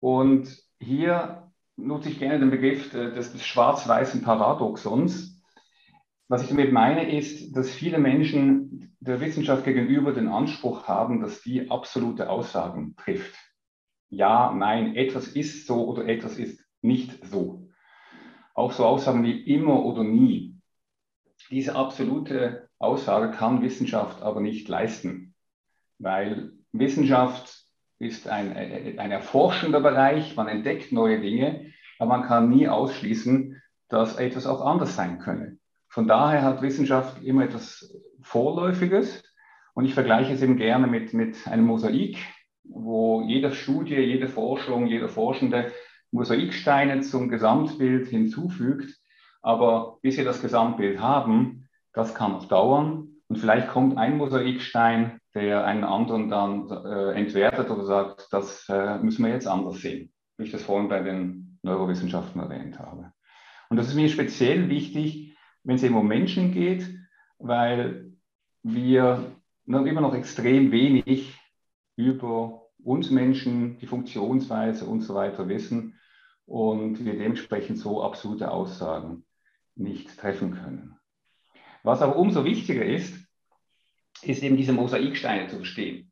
Und 0.00 0.64
hier 0.84 1.50
nutze 1.76 2.08
ich 2.08 2.18
gerne 2.18 2.38
den 2.38 2.50
Begriff 2.50 2.90
des, 2.90 3.32
des 3.32 3.44
schwarz-weißen 3.44 4.22
Paradoxons. 4.22 5.42
Was 6.28 6.42
ich 6.42 6.48
damit 6.48 6.72
meine, 6.72 7.16
ist, 7.16 7.56
dass 7.56 7.70
viele 7.70 7.98
Menschen 7.98 8.94
der 9.00 9.20
Wissenschaft 9.20 9.64
gegenüber 9.64 10.12
den 10.12 10.28
Anspruch 10.28 10.88
haben, 10.88 11.20
dass 11.20 11.42
die 11.42 11.70
absolute 11.70 12.30
Aussagen 12.30 12.96
trifft. 12.96 13.34
Ja, 14.08 14.52
nein, 14.54 14.94
etwas 14.94 15.28
ist 15.28 15.66
so 15.66 15.86
oder 15.86 16.06
etwas 16.06 16.38
ist 16.38 16.64
nicht 16.80 17.26
so. 17.26 17.68
Auch 18.54 18.72
so 18.72 18.84
Aussagen 18.86 19.24
wie 19.24 19.40
immer 19.40 19.84
oder 19.84 20.04
nie. 20.04 20.60
Diese 21.50 21.74
absolute 21.74 22.68
Aussage 22.78 23.36
kann 23.36 23.62
Wissenschaft 23.62 24.22
aber 24.22 24.40
nicht 24.40 24.68
leisten, 24.68 25.34
weil 25.98 26.52
Wissenschaft 26.72 27.63
ist 28.04 28.28
ein, 28.28 28.56
ein 28.56 29.10
erforschender 29.10 29.80
Bereich, 29.80 30.36
man 30.36 30.48
entdeckt 30.48 30.92
neue 30.92 31.20
Dinge, 31.20 31.72
aber 31.98 32.10
man 32.10 32.22
kann 32.22 32.48
nie 32.48 32.68
ausschließen, 32.68 33.60
dass 33.88 34.16
etwas 34.16 34.46
auch 34.46 34.64
anders 34.64 34.96
sein 34.96 35.18
könne. 35.18 35.58
Von 35.88 36.06
daher 36.06 36.42
hat 36.42 36.62
Wissenschaft 36.62 37.22
immer 37.22 37.44
etwas 37.44 37.94
Vorläufiges 38.22 39.22
und 39.74 39.84
ich 39.84 39.94
vergleiche 39.94 40.32
es 40.32 40.42
eben 40.42 40.56
gerne 40.56 40.86
mit, 40.86 41.14
mit 41.14 41.46
einem 41.46 41.66
Mosaik, 41.66 42.18
wo 42.64 43.22
jede 43.22 43.52
Studie, 43.52 43.96
jede 43.96 44.28
Forschung, 44.28 44.86
jeder 44.86 45.08
Forschende 45.08 45.72
Mosaiksteine 46.10 47.00
zum 47.00 47.28
Gesamtbild 47.28 48.08
hinzufügt. 48.08 48.96
Aber 49.42 49.98
bis 50.00 50.16
wir 50.16 50.24
das 50.24 50.40
Gesamtbild 50.40 51.00
haben, 51.00 51.68
das 51.92 52.14
kann 52.14 52.32
noch 52.32 52.46
dauern. 52.46 53.08
Und 53.28 53.36
vielleicht 53.36 53.68
kommt 53.68 53.98
ein 53.98 54.16
Mosaikstein, 54.16 55.20
der 55.34 55.64
einen 55.64 55.84
anderen 55.84 56.28
dann 56.28 56.70
äh, 56.70 57.12
entwertet 57.12 57.70
oder 57.70 57.84
sagt, 57.84 58.28
das 58.32 58.68
äh, 58.68 58.98
müssen 58.98 59.24
wir 59.24 59.32
jetzt 59.32 59.48
anders 59.48 59.80
sehen, 59.80 60.12
wie 60.36 60.44
ich 60.44 60.52
das 60.52 60.62
vorhin 60.62 60.88
bei 60.88 61.00
den 61.00 61.58
Neurowissenschaften 61.62 62.40
erwähnt 62.40 62.78
habe. 62.78 63.12
Und 63.68 63.76
das 63.76 63.88
ist 63.88 63.94
mir 63.94 64.08
speziell 64.08 64.68
wichtig, 64.68 65.36
wenn 65.64 65.76
es 65.76 65.82
eben 65.82 65.96
um 65.96 66.06
Menschen 66.06 66.52
geht, 66.52 66.88
weil 67.38 68.12
wir 68.62 69.32
immer 69.66 70.00
noch 70.00 70.14
extrem 70.14 70.70
wenig 70.70 71.38
über 71.96 72.68
uns 72.82 73.10
Menschen, 73.10 73.78
die 73.78 73.86
Funktionsweise 73.86 74.84
und 74.84 75.00
so 75.00 75.14
weiter 75.14 75.48
wissen 75.48 75.98
und 76.46 77.04
wir 77.04 77.14
dementsprechend 77.14 77.78
so 77.78 78.02
absolute 78.02 78.50
Aussagen 78.50 79.24
nicht 79.74 80.18
treffen 80.18 80.52
können. 80.52 80.96
Was 81.82 82.02
aber 82.02 82.16
umso 82.16 82.44
wichtiger 82.44 82.84
ist, 82.84 83.23
ist 84.22 84.42
eben 84.42 84.56
diese 84.56 84.72
Mosaiksteine 84.72 85.48
zu 85.48 85.56
verstehen. 85.56 86.10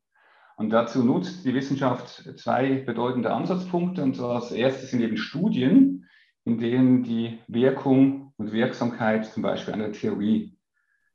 Und 0.56 0.70
dazu 0.70 1.02
nutzt 1.02 1.44
die 1.44 1.54
Wissenschaft 1.54 2.08
zwei 2.38 2.74
bedeutende 2.74 3.32
Ansatzpunkte. 3.32 4.02
Und 4.02 4.16
zwar 4.16 4.40
das 4.40 4.52
erste 4.52 4.86
sind 4.86 5.00
eben 5.00 5.16
Studien, 5.16 6.08
in 6.44 6.58
denen 6.58 7.02
die 7.02 7.38
Wirkung 7.48 8.32
und 8.36 8.52
Wirksamkeit 8.52 9.26
zum 9.26 9.42
Beispiel 9.42 9.74
einer 9.74 9.92
Theorie 9.92 10.56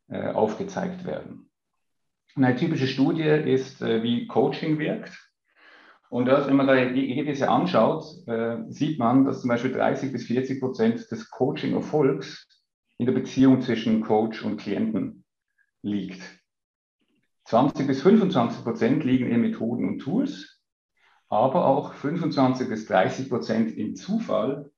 äh, 0.10 0.30
aufgezeigt 0.30 1.06
werden. 1.06 1.50
Eine 2.36 2.56
typische 2.56 2.88
Studie 2.88 3.24
ist, 3.24 3.82
äh, 3.82 4.04
wie 4.04 4.28
Coaching 4.28 4.80
wirkt. 4.80 5.12
Und 6.10 6.26
das, 6.26 6.48
wenn 6.48 6.56
man 6.56 6.68
da 6.68 6.76
die 6.76 7.10
Ergebnisse 7.10 7.50
anschaut, 7.50 8.06
äh, 8.28 8.58
sieht 8.70 8.98
man, 9.00 9.26
dass 9.26 9.42
zum 9.42 9.50
Beispiel 9.50 9.72
30 9.72 10.14
bis 10.14 10.26
40 10.28 10.62
Prozent 10.62 11.12
des 11.12 11.30
Coaching-Erfolgs 11.30 12.48
in 12.98 13.06
der 13.06 13.14
Beziehung 13.14 13.62
zwischen 13.62 14.02
Coach 14.02 14.44
und 14.44 14.58
Klienten 14.58 15.26
liegt. 15.82 16.22
20 17.48 17.88
bis 17.88 18.02
25 18.02 18.66
Prozent 18.66 19.06
liegen 19.06 19.32
in 19.32 19.40
Methoden 19.40 19.88
und 19.88 20.00
Tools, 20.00 20.60
aber 21.30 21.66
auch 21.66 21.94
25 21.94 22.68
bis 22.68 22.88
30 22.88 23.30
Prozent 23.30 23.78
im 23.78 23.96
Zufall 23.96 24.70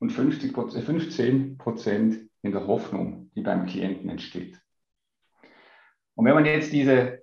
und 0.00 0.10
50, 0.10 0.52
15 0.52 1.56
Prozent 1.56 2.28
in 2.42 2.50
der 2.50 2.66
Hoffnung, 2.66 3.30
die 3.36 3.42
beim 3.42 3.66
Klienten 3.66 4.10
entsteht. 4.10 4.60
Und 6.16 6.24
wenn 6.24 6.34
man 6.34 6.44
jetzt 6.46 6.72
diese 6.72 7.22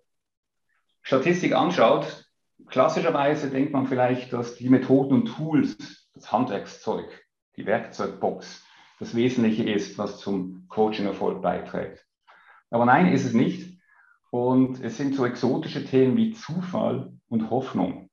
Statistik 1.02 1.54
anschaut, 1.54 2.26
klassischerweise 2.68 3.50
denkt 3.50 3.74
man 3.74 3.88
vielleicht, 3.88 4.32
dass 4.32 4.56
die 4.56 4.70
Methoden 4.70 5.16
und 5.16 5.26
Tools, 5.26 6.10
das 6.14 6.32
Handwerkszeug, 6.32 7.26
die 7.58 7.66
Werkzeugbox, 7.66 8.66
das 9.00 9.16
Wesentliche 9.16 9.70
ist, 9.70 9.98
was 9.98 10.20
zum 10.20 10.66
Coaching-Erfolg 10.70 11.42
beiträgt. 11.42 12.06
Aber 12.70 12.86
nein, 12.86 13.12
ist 13.12 13.26
es 13.26 13.34
nicht. 13.34 13.73
Und 14.34 14.84
es 14.84 14.98
sind 14.98 15.14
so 15.14 15.28
exotische 15.28 15.86
Themen 15.86 16.18
wie 16.18 16.32
Zufall 16.32 17.14
und 17.30 17.52
Hoffnung, 17.52 18.10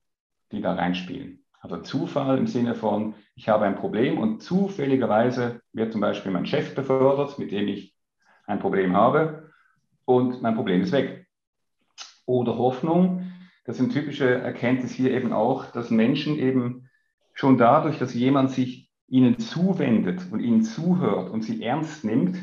die 0.53 0.61
da 0.61 0.75
reinspielen. 0.75 1.47
Also 1.63 1.79
Zufall 1.79 2.37
im 2.37 2.47
Sinne 2.47 2.75
von, 2.75 3.15
ich 3.37 3.49
habe 3.49 3.65
ein 3.65 3.77
Problem 3.77 4.19
und 4.19 4.43
zufälligerweise 4.43 5.63
wird 5.73 5.93
zum 5.93 6.03
Beispiel 6.03 6.31
mein 6.31 6.45
Chef 6.45 6.75
befördert, 6.75 7.39
mit 7.39 7.53
dem 7.53 7.69
ich 7.69 7.97
ein 8.47 8.59
Problem 8.59 8.95
habe 8.95 9.51
und 10.05 10.43
mein 10.43 10.57
Problem 10.57 10.83
ist 10.83 10.93
weg. 10.93 11.27
Oder 12.27 12.59
Hoffnung, 12.59 13.33
das 13.65 13.79
sind 13.79 13.95
typische 13.95 14.29
Erkenntnis 14.29 14.93
hier 14.93 15.13
eben 15.13 15.33
auch, 15.33 15.73
dass 15.73 15.89
Menschen 15.89 16.39
eben 16.39 16.91
schon 17.33 17.57
dadurch, 17.57 17.99
dass 17.99 18.13
jemand 18.13 18.51
sich 18.51 18.91
ihnen 19.09 19.39
zuwendet 19.39 20.21
und 20.31 20.41
ihnen 20.41 20.65
zuhört 20.65 21.31
und 21.31 21.45
sie 21.45 21.63
ernst 21.63 22.05
nimmt, 22.05 22.37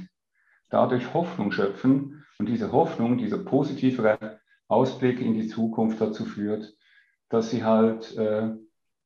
dadurch 0.72 1.13
Hoffnung 1.13 1.51
schöpfen 1.51 2.16
und 2.39 2.48
diese 2.48 2.72
Hoffnung, 2.72 3.17
dieser 3.17 3.39
positivere 3.39 4.39
Ausblick 4.67 5.20
in 5.20 5.34
die 5.34 5.48
Zukunft 5.48 6.00
dazu 6.01 6.25
führt, 6.25 6.75
dass 7.29 7.50
sie 7.50 7.63
halt 7.63 8.15
äh, 8.17 8.50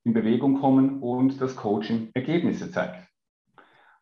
in 0.03 0.13
Bewegung 0.13 0.59
kommen 0.59 1.01
und 1.01 1.39
das 1.39 1.55
Coaching 1.55 2.09
Ergebnisse 2.13 2.71
zeigt. 2.71 3.07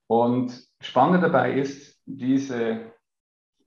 Und 0.07 0.67
spannend 0.81 1.23
dabei 1.23 1.53
ist, 1.53 2.01
diese 2.05 2.93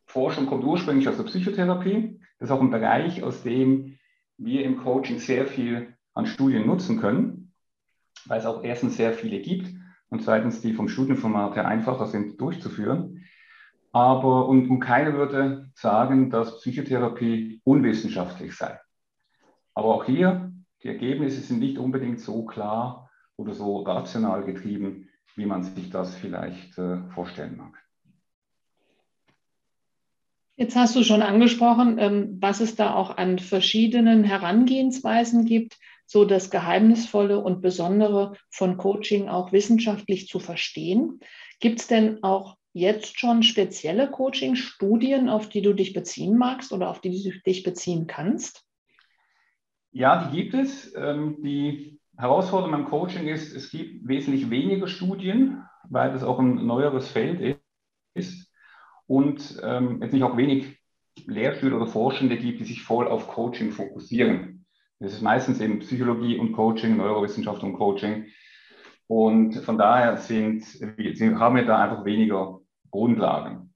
Forschung 0.06 0.46
kommt 0.46 0.64
ursprünglich 0.64 1.08
aus 1.08 1.16
der 1.16 1.24
Psychotherapie. 1.24 2.18
Das 2.38 2.48
ist 2.48 2.52
auch 2.52 2.60
ein 2.60 2.70
Bereich, 2.70 3.22
aus 3.22 3.42
dem 3.42 3.98
wir 4.36 4.64
im 4.64 4.78
Coaching 4.78 5.18
sehr 5.18 5.46
viel 5.46 5.94
an 6.14 6.26
Studien 6.26 6.66
nutzen 6.66 7.00
können, 7.00 7.52
weil 8.26 8.40
es 8.40 8.46
auch 8.46 8.64
erstens 8.64 8.96
sehr 8.96 9.12
viele 9.12 9.40
gibt 9.40 9.72
und 10.08 10.22
zweitens 10.22 10.60
die 10.60 10.74
vom 10.74 10.88
Studienformat 10.88 11.54
her 11.54 11.68
einfacher 11.68 12.06
sind 12.06 12.40
durchzuführen. 12.40 13.24
Aber 13.92 14.48
und, 14.48 14.70
und 14.70 14.80
keiner 14.80 15.12
würde 15.12 15.70
sagen, 15.74 16.30
dass 16.30 16.58
Psychotherapie 16.58 17.60
unwissenschaftlich 17.64 18.56
sei. 18.56 18.80
Aber 19.74 19.94
auch 19.94 20.04
hier, 20.04 20.52
die 20.82 20.88
Ergebnisse 20.88 21.40
sind 21.40 21.60
nicht 21.60 21.78
unbedingt 21.78 22.20
so 22.20 22.44
klar 22.44 23.10
oder 23.36 23.52
so 23.52 23.82
rational 23.82 24.44
getrieben, 24.44 25.08
wie 25.36 25.46
man 25.46 25.62
sich 25.62 25.90
das 25.90 26.14
vielleicht 26.16 26.78
äh, 26.78 27.02
vorstellen 27.14 27.56
mag. 27.56 27.78
Jetzt 30.56 30.76
hast 30.76 30.94
du 30.96 31.02
schon 31.02 31.22
angesprochen, 31.22 31.98
ähm, 31.98 32.38
was 32.40 32.60
es 32.60 32.76
da 32.76 32.94
auch 32.94 33.16
an 33.16 33.38
verschiedenen 33.38 34.24
Herangehensweisen 34.24 35.44
gibt, 35.44 35.78
so 36.06 36.24
das 36.24 36.50
Geheimnisvolle 36.50 37.38
und 37.38 37.62
Besondere 37.62 38.36
von 38.50 38.76
Coaching 38.76 39.28
auch 39.28 39.52
wissenschaftlich 39.52 40.28
zu 40.28 40.38
verstehen. 40.38 41.20
Gibt 41.58 41.80
es 41.80 41.86
denn 41.86 42.22
auch 42.22 42.56
jetzt 42.72 43.18
schon 43.18 43.42
spezielle 43.42 44.10
Coaching-Studien, 44.10 45.28
auf 45.28 45.48
die 45.48 45.62
du 45.62 45.74
dich 45.74 45.92
beziehen 45.92 46.36
magst 46.36 46.72
oder 46.72 46.88
auf 46.90 47.00
die 47.00 47.22
du 47.22 47.30
dich 47.40 47.62
beziehen 47.62 48.06
kannst? 48.06 48.64
Ja, 49.90 50.28
die 50.28 50.36
gibt 50.36 50.54
es. 50.54 50.94
Ähm, 50.96 51.42
die 51.42 52.00
Herausforderung 52.16 52.72
beim 52.72 52.88
Coaching 52.88 53.28
ist, 53.28 53.54
es 53.54 53.70
gibt 53.70 54.06
wesentlich 54.08 54.48
weniger 54.48 54.88
Studien, 54.88 55.62
weil 55.88 56.12
das 56.12 56.22
auch 56.22 56.38
ein 56.38 56.66
neueres 56.66 57.08
Feld 57.08 57.58
ist 58.14 58.50
und 59.06 59.60
ähm, 59.62 60.00
jetzt 60.02 60.12
nicht 60.12 60.22
auch 60.22 60.36
wenig 60.36 60.78
Lehrstühle 61.26 61.76
oder 61.76 61.86
Forschende 61.86 62.38
gibt, 62.38 62.60
die 62.60 62.64
sich 62.64 62.82
voll 62.82 63.06
auf 63.06 63.28
Coaching 63.28 63.72
fokussieren. 63.72 64.64
Das 64.98 65.12
ist 65.12 65.20
meistens 65.20 65.60
eben 65.60 65.80
Psychologie 65.80 66.38
und 66.38 66.52
Coaching, 66.52 66.96
Neurowissenschaft 66.96 67.62
und 67.62 67.74
Coaching. 67.74 68.26
Und 69.08 69.56
von 69.56 69.76
daher 69.76 70.16
sind, 70.16 70.64
haben 70.64 71.56
wir 71.56 71.66
da 71.66 71.82
einfach 71.82 72.04
weniger 72.04 72.61
Grundlagen. 72.92 73.74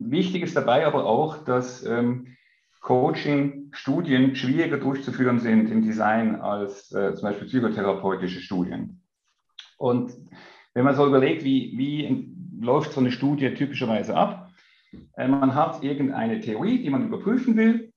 Wichtig 0.00 0.42
ist 0.42 0.56
dabei 0.56 0.84
aber 0.86 1.06
auch, 1.06 1.44
dass 1.44 1.84
ähm, 1.86 2.36
Coaching-Studien 2.80 4.34
schwieriger 4.34 4.78
durchzuführen 4.78 5.38
sind 5.38 5.70
im 5.70 5.82
Design 5.82 6.36
als 6.36 6.90
äh, 6.92 7.14
zum 7.14 7.28
Beispiel 7.28 7.46
psychotherapeutische 7.46 8.40
Studien. 8.40 9.02
Und 9.76 10.12
wenn 10.74 10.84
man 10.84 10.96
so 10.96 11.06
überlegt, 11.06 11.44
wie, 11.44 11.74
wie 11.76 12.34
läuft 12.60 12.92
so 12.92 13.00
eine 13.00 13.12
Studie 13.12 13.54
typischerweise 13.54 14.16
ab, 14.16 14.50
äh, 15.16 15.28
man 15.28 15.54
hat 15.54 15.84
irgendeine 15.84 16.40
Theorie, 16.40 16.82
die 16.82 16.90
man 16.90 17.06
überprüfen 17.06 17.56
will. 17.56 17.92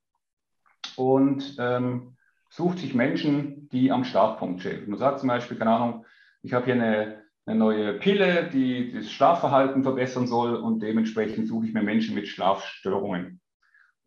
und 0.98 1.55
ähm, 1.58 2.17
sucht 2.50 2.79
sich 2.79 2.93
Menschen, 2.93 3.70
die 3.70 3.91
am 3.91 4.03
Startpunkt 4.03 4.60
stehen. 4.60 4.89
Man 4.89 5.00
sagt 5.00 5.20
zum 5.20 5.29
Beispiel, 5.29 5.58
keine 5.58 5.72
Ahnung, 5.72 6.05
ich 6.43 6.53
habe 6.53 6.65
hier 6.65 6.74
eine, 6.74 7.21
eine 7.45 7.57
neue 7.57 7.93
Pille, 7.93 8.50
die 8.50 8.93
das 8.93 9.12
Schlafverhalten 9.12 9.83
verbessern 9.83 10.27
soll 10.27 10.55
und 10.55 10.81
dementsprechend 10.81 11.48
suche 11.48 11.67
ich 11.67 11.74
mir 11.74 11.83
Menschen 11.83 12.15
mit 12.15 12.27
Schlafstörungen. 12.27 13.41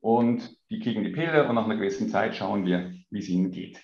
Und 0.01 0.57
die 0.71 0.81
kriegen 0.81 1.03
die 1.03 1.11
Pille 1.11 1.49
und 1.49 1.55
nach 1.55 1.65
einer 1.65 1.77
gewissen 1.77 2.09
Zeit 2.09 2.37
schauen 2.37 2.67
wir, 2.67 2.93
wie 3.11 3.19
es 3.19 3.29
ihnen 3.29 3.51
geht. 3.51 3.83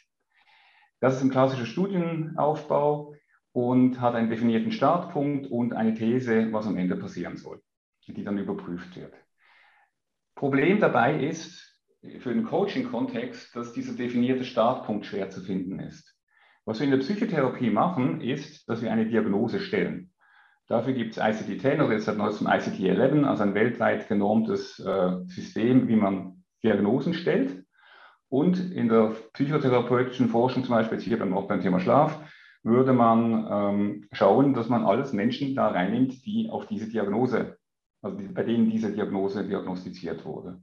Das 1.00 1.16
ist 1.16 1.22
ein 1.22 1.30
klassischer 1.30 1.66
Studienaufbau 1.66 3.14
und 3.52 4.00
hat 4.00 4.14
einen 4.14 4.30
definierten 4.30 4.70
Startpunkt 4.70 5.46
und 5.46 5.72
eine 5.72 5.94
These, 5.94 6.52
was 6.52 6.66
am 6.66 6.76
Ende 6.76 6.96
passieren 6.96 7.36
soll, 7.36 7.60
die 8.06 8.22
dann 8.22 8.38
überprüft 8.38 8.96
wird. 8.96 9.14
Problem 10.34 10.78
dabei 10.78 11.18
ist, 11.18 11.70
für 12.20 12.32
den 12.32 12.44
Coaching-Kontext, 12.44 13.54
dass 13.54 13.72
dieser 13.72 13.94
definierte 13.94 14.44
Startpunkt 14.44 15.06
schwer 15.06 15.28
zu 15.30 15.42
finden 15.42 15.80
ist. 15.80 16.14
Was 16.64 16.78
wir 16.78 16.84
in 16.84 16.92
der 16.92 16.98
Psychotherapie 16.98 17.70
machen, 17.70 18.20
ist, 18.20 18.68
dass 18.68 18.82
wir 18.82 18.92
eine 18.92 19.06
Diagnose 19.06 19.60
stellen. 19.60 20.12
Dafür 20.68 20.92
gibt 20.92 21.12
es 21.16 21.20
ICD-10 21.20 21.84
oder 21.84 21.94
jetzt 21.94 22.04
seit 22.04 22.16
neuestem 22.16 22.46
ICD-11, 22.46 23.24
also 23.24 23.42
ein 23.42 23.54
weltweit 23.54 24.06
genormtes 24.08 24.78
äh, 24.78 25.16
System, 25.26 25.88
wie 25.88 25.96
man 25.96 26.44
Diagnosen 26.62 27.14
stellt. 27.14 27.64
Und 28.28 28.70
in 28.72 28.88
der 28.88 29.16
psychotherapeutischen 29.32 30.28
Forschung, 30.28 30.62
zum 30.62 30.76
Beispiel 30.76 31.00
hier 31.00 31.18
beim, 31.18 31.36
auch 31.36 31.48
beim 31.48 31.60
Thema 31.60 31.80
Schlaf, 31.80 32.20
würde 32.62 32.92
man 32.92 33.48
ähm, 33.50 34.08
schauen, 34.12 34.54
dass 34.54 34.68
man 34.68 34.84
alles 34.84 35.12
Menschen 35.12 35.56
da 35.56 35.68
reinnimmt, 35.68 36.24
die 36.24 36.48
auf 36.50 36.66
diese 36.66 36.88
Diagnose, 36.88 37.56
also 38.02 38.16
die, 38.16 38.28
bei 38.28 38.44
denen 38.44 38.70
diese 38.70 38.92
Diagnose 38.92 39.44
diagnostiziert 39.44 40.24
wurde. 40.24 40.60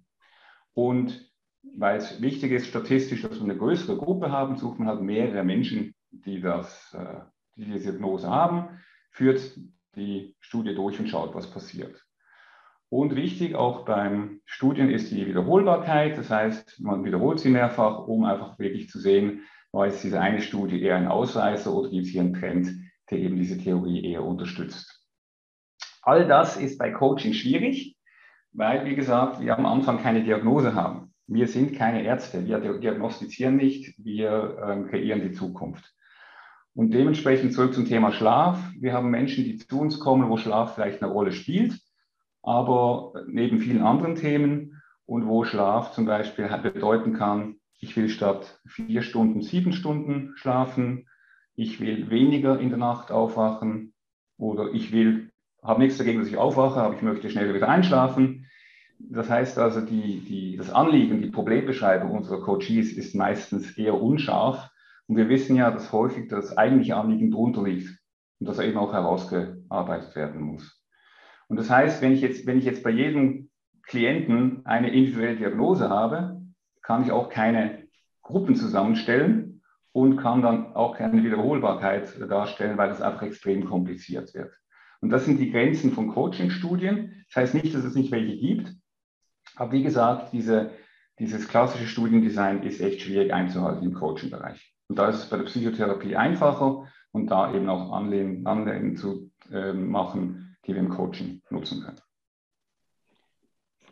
Und 0.73 1.29
weil 1.75 1.97
es 1.97 2.21
wichtig 2.21 2.51
ist, 2.51 2.67
statistisch, 2.67 3.21
dass 3.21 3.35
wir 3.35 3.43
eine 3.43 3.57
größere 3.57 3.97
Gruppe 3.97 4.31
haben, 4.31 4.57
sucht 4.57 4.79
man 4.79 4.87
halt 4.87 5.01
mehrere 5.01 5.43
Menschen, 5.43 5.95
die, 6.11 6.41
das, 6.41 6.93
äh, 6.93 7.21
die 7.55 7.65
diese 7.65 7.91
Diagnose 7.91 8.27
haben, 8.27 8.79
führt 9.11 9.57
die 9.95 10.35
Studie 10.39 10.75
durch 10.75 10.99
und 10.99 11.07
schaut, 11.09 11.33
was 11.35 11.49
passiert. 11.49 12.03
Und 12.89 13.15
wichtig 13.15 13.55
auch 13.55 13.83
beim 13.83 14.39
Studien 14.45 14.89
ist 14.89 15.11
die 15.11 15.27
Wiederholbarkeit. 15.27 16.17
Das 16.17 16.29
heißt, 16.29 16.79
man 16.79 17.03
wiederholt 17.03 17.39
sie 17.39 17.49
mehrfach, 17.49 18.07
um 18.07 18.23
einfach 18.23 18.57
wirklich 18.59 18.89
zu 18.89 18.99
sehen, 18.99 19.41
war 19.73 19.87
jetzt 19.87 20.03
diese 20.03 20.21
eine 20.21 20.41
Studie 20.41 20.81
eher 20.81 20.95
ein 20.95 21.07
Ausreißer 21.07 21.73
oder 21.73 21.89
gibt 21.89 22.05
es 22.05 22.11
hier 22.11 22.21
einen 22.21 22.33
Trend, 22.33 22.69
der 23.09 23.19
eben 23.19 23.35
diese 23.35 23.57
Theorie 23.57 24.05
eher 24.05 24.23
unterstützt. 24.23 25.05
All 26.01 26.25
das 26.25 26.55
ist 26.55 26.77
bei 26.77 26.91
Coaching 26.91 27.33
schwierig, 27.33 27.97
weil, 28.53 28.85
wie 28.85 28.95
gesagt, 28.95 29.41
wir 29.41 29.57
am 29.57 29.65
Anfang 29.65 30.01
keine 30.01 30.23
Diagnose 30.23 30.73
haben. 30.73 31.13
Wir 31.27 31.47
sind 31.47 31.75
keine 31.75 32.03
Ärzte, 32.03 32.45
wir 32.45 32.59
diagnostizieren 32.59 33.57
nicht, 33.57 33.95
wir 33.97 34.57
ähm, 34.65 34.87
kreieren 34.87 35.21
die 35.21 35.33
Zukunft. 35.33 35.93
Und 36.73 36.93
dementsprechend 36.93 37.53
zurück 37.53 37.73
zum 37.73 37.85
Thema 37.85 38.11
Schlaf. 38.11 38.59
Wir 38.79 38.93
haben 38.93 39.09
Menschen, 39.09 39.43
die 39.43 39.57
zu 39.57 39.79
uns 39.79 39.99
kommen, 39.99 40.29
wo 40.29 40.37
Schlaf 40.37 40.75
vielleicht 40.75 41.01
eine 41.01 41.11
Rolle 41.11 41.31
spielt, 41.31 41.79
aber 42.43 43.13
neben 43.27 43.59
vielen 43.59 43.81
anderen 43.81 44.15
Themen 44.15 44.81
und 45.05 45.27
wo 45.27 45.43
Schlaf 45.43 45.91
zum 45.91 46.05
Beispiel 46.05 46.47
bedeuten 46.61 47.13
kann, 47.13 47.55
ich 47.79 47.95
will 47.95 48.09
statt 48.09 48.59
vier 48.65 49.01
Stunden 49.01 49.41
sieben 49.41 49.73
Stunden 49.73 50.33
schlafen, 50.35 51.07
ich 51.55 51.79
will 51.79 52.09
weniger 52.09 52.59
in 52.59 52.69
der 52.69 52.77
Nacht 52.77 53.11
aufwachen 53.11 53.93
oder 54.37 54.71
ich 54.73 54.91
will 54.91 55.31
habe 55.63 55.81
nichts 55.81 55.97
dagegen, 55.97 56.19
dass 56.19 56.29
ich 56.29 56.37
aufwache, 56.37 56.79
aber 56.79 56.95
ich 56.95 57.01
möchte 57.01 57.29
schnell 57.29 57.53
wieder 57.53 57.67
einschlafen. 57.67 58.46
Das 58.99 59.29
heißt 59.29 59.57
also, 59.59 59.81
die, 59.81 60.21
die, 60.21 60.57
das 60.57 60.69
Anliegen, 60.69 61.21
die 61.21 61.29
Problembeschreibung 61.29 62.11
unserer 62.11 62.41
Coaches 62.41 62.91
ist 62.91 63.15
meistens 63.15 63.77
eher 63.77 64.01
unscharf. 64.01 64.69
Und 65.07 65.17
wir 65.17 65.29
wissen 65.29 65.55
ja, 65.55 65.71
dass 65.71 65.91
häufig 65.91 66.27
das 66.27 66.57
eigentliche 66.57 66.95
Anliegen 66.95 67.31
drunter 67.31 67.63
liegt 67.63 67.97
und 68.39 68.49
das 68.49 68.59
eben 68.59 68.77
auch 68.77 68.93
herausgearbeitet 68.93 70.15
werden 70.15 70.41
muss. 70.41 70.83
Und 71.47 71.57
das 71.57 71.69
heißt, 71.69 72.01
wenn 72.01 72.11
ich 72.11 72.21
jetzt, 72.21 72.45
wenn 72.45 72.57
ich 72.57 72.65
jetzt 72.65 72.83
bei 72.83 72.89
jedem 72.89 73.49
Klienten 73.83 74.65
eine 74.65 74.91
individuelle 74.91 75.37
Diagnose 75.37 75.89
habe, 75.89 76.41
kann 76.81 77.03
ich 77.03 77.11
auch 77.11 77.29
keine 77.29 77.87
Gruppen 78.21 78.55
zusammenstellen 78.55 79.61
und 79.93 80.17
kann 80.17 80.41
dann 80.41 80.73
auch 80.73 80.97
keine 80.97 81.23
Wiederholbarkeit 81.23 82.19
darstellen, 82.29 82.77
weil 82.77 82.89
das 82.89 83.01
einfach 83.01 83.23
extrem 83.23 83.65
kompliziert 83.65 84.33
wird. 84.33 84.53
Und 84.99 85.09
das 85.09 85.25
sind 85.25 85.39
die 85.39 85.51
Grenzen 85.51 85.91
von 85.91 86.09
Coaching-Studien. 86.09 87.23
Das 87.27 87.43
heißt 87.43 87.53
nicht, 87.53 87.73
dass 87.73 87.85
es 87.85 87.95
nicht 87.95 88.11
welche 88.11 88.37
gibt. 88.37 88.73
Aber 89.57 89.71
wie 89.71 89.83
gesagt, 89.83 90.33
diese, 90.33 90.71
dieses 91.19 91.47
klassische 91.47 91.87
Studiendesign 91.87 92.63
ist 92.63 92.79
echt 92.79 93.01
schwierig 93.01 93.33
einzuhalten 93.33 93.83
im 93.83 93.93
Coaching-Bereich. 93.93 94.73
Und 94.87 94.97
da 94.97 95.09
ist 95.09 95.17
es 95.17 95.29
bei 95.29 95.37
der 95.37 95.45
Psychotherapie 95.45 96.15
einfacher 96.15 96.87
und 97.11 97.27
da 97.27 97.53
eben 97.53 97.69
auch 97.69 97.91
Anlehnungen 97.91 98.45
Anlehnen 98.45 98.95
zu 98.95 99.31
äh, 99.51 99.73
machen, 99.73 100.55
die 100.65 100.73
wir 100.73 100.79
im 100.79 100.89
Coaching 100.89 101.41
nutzen 101.49 101.81
können. 101.81 101.99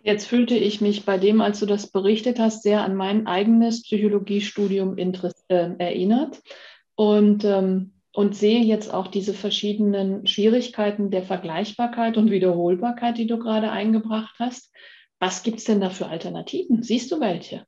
Jetzt 0.03 0.27
fühlte 0.27 0.55
ich 0.55 0.81
mich 0.81 1.03
bei 1.03 1.17
dem, 1.17 1.41
als 1.41 1.59
du 1.59 1.65
das 1.65 1.87
berichtet 1.87 2.37
hast, 2.39 2.61
sehr 2.61 2.83
an 2.83 2.95
mein 2.95 3.25
eigenes 3.25 3.81
Psychologiestudium 3.81 4.97
äh, 4.97 5.11
erinnert. 5.49 6.41
Und 6.93 7.43
ähm, 7.43 7.91
und 8.15 8.33
sehe 8.33 8.61
jetzt 8.61 8.93
auch 8.93 9.07
diese 9.07 9.33
verschiedenen 9.33 10.25
Schwierigkeiten 10.25 11.11
der 11.11 11.23
Vergleichbarkeit 11.23 12.15
und 12.15 12.31
Wiederholbarkeit, 12.31 13.17
die 13.17 13.27
du 13.27 13.37
gerade 13.37 13.71
eingebracht 13.71 14.35
hast. 14.39 14.73
Was 15.19 15.43
gibt 15.43 15.59
es 15.59 15.65
denn 15.65 15.81
da 15.81 15.89
für 15.89 16.07
Alternativen? 16.07 16.83
Siehst 16.83 17.11
du 17.11 17.19
welche? 17.19 17.65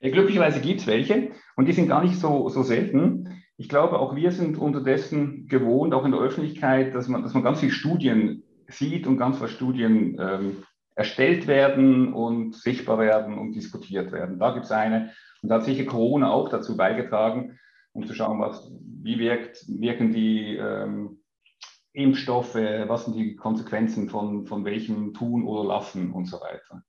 Ja, 0.00 0.10
glücklicherweise 0.10 0.60
gibt 0.60 0.80
es 0.80 0.86
welche 0.86 1.30
und 1.56 1.66
die 1.66 1.72
sind 1.72 1.88
gar 1.88 2.02
nicht 2.02 2.16
so, 2.16 2.48
so 2.48 2.62
selten. 2.62 3.42
Ich 3.56 3.68
glaube, 3.68 3.98
auch 3.98 4.14
wir 4.14 4.30
sind 4.30 4.56
unterdessen 4.56 5.48
gewohnt, 5.48 5.92
auch 5.92 6.04
in 6.04 6.12
der 6.12 6.20
Öffentlichkeit, 6.20 6.94
dass 6.94 7.08
man, 7.08 7.22
dass 7.22 7.34
man 7.34 7.42
ganz 7.42 7.60
viele 7.60 7.72
Studien 7.72 8.44
sieht 8.68 9.06
und 9.06 9.18
ganz 9.18 9.38
viele 9.38 9.48
Studien 9.48 10.16
ähm, 10.20 10.62
erstellt 10.94 11.46
werden 11.46 12.12
und 12.12 12.54
sichtbar 12.54 12.98
werden 12.98 13.38
und 13.38 13.52
diskutiert 13.52 14.12
werden. 14.12 14.38
Da 14.38 14.52
gibt 14.52 14.66
es 14.66 14.72
eine 14.72 15.12
und 15.42 15.48
da 15.48 15.56
hat 15.56 15.64
sicher 15.64 15.84
Corona 15.84 16.30
auch 16.30 16.48
dazu 16.48 16.76
beigetragen, 16.76 17.58
um 17.92 18.06
zu 18.06 18.14
schauen, 18.14 18.40
was, 18.40 18.70
wie 19.02 19.18
wirkt, 19.18 19.64
wirken 19.68 20.12
die 20.12 20.56
ähm, 20.56 21.17
Impfstoffe, 21.98 22.54
was 22.54 23.04
sind 23.04 23.16
die 23.16 23.34
Konsequenzen 23.34 24.08
von, 24.08 24.46
von 24.46 24.64
welchem 24.64 25.14
Tun 25.14 25.44
oder 25.46 25.66
Lassen 25.66 26.12
und 26.12 26.26
so 26.26 26.40
weiter. 26.40 26.84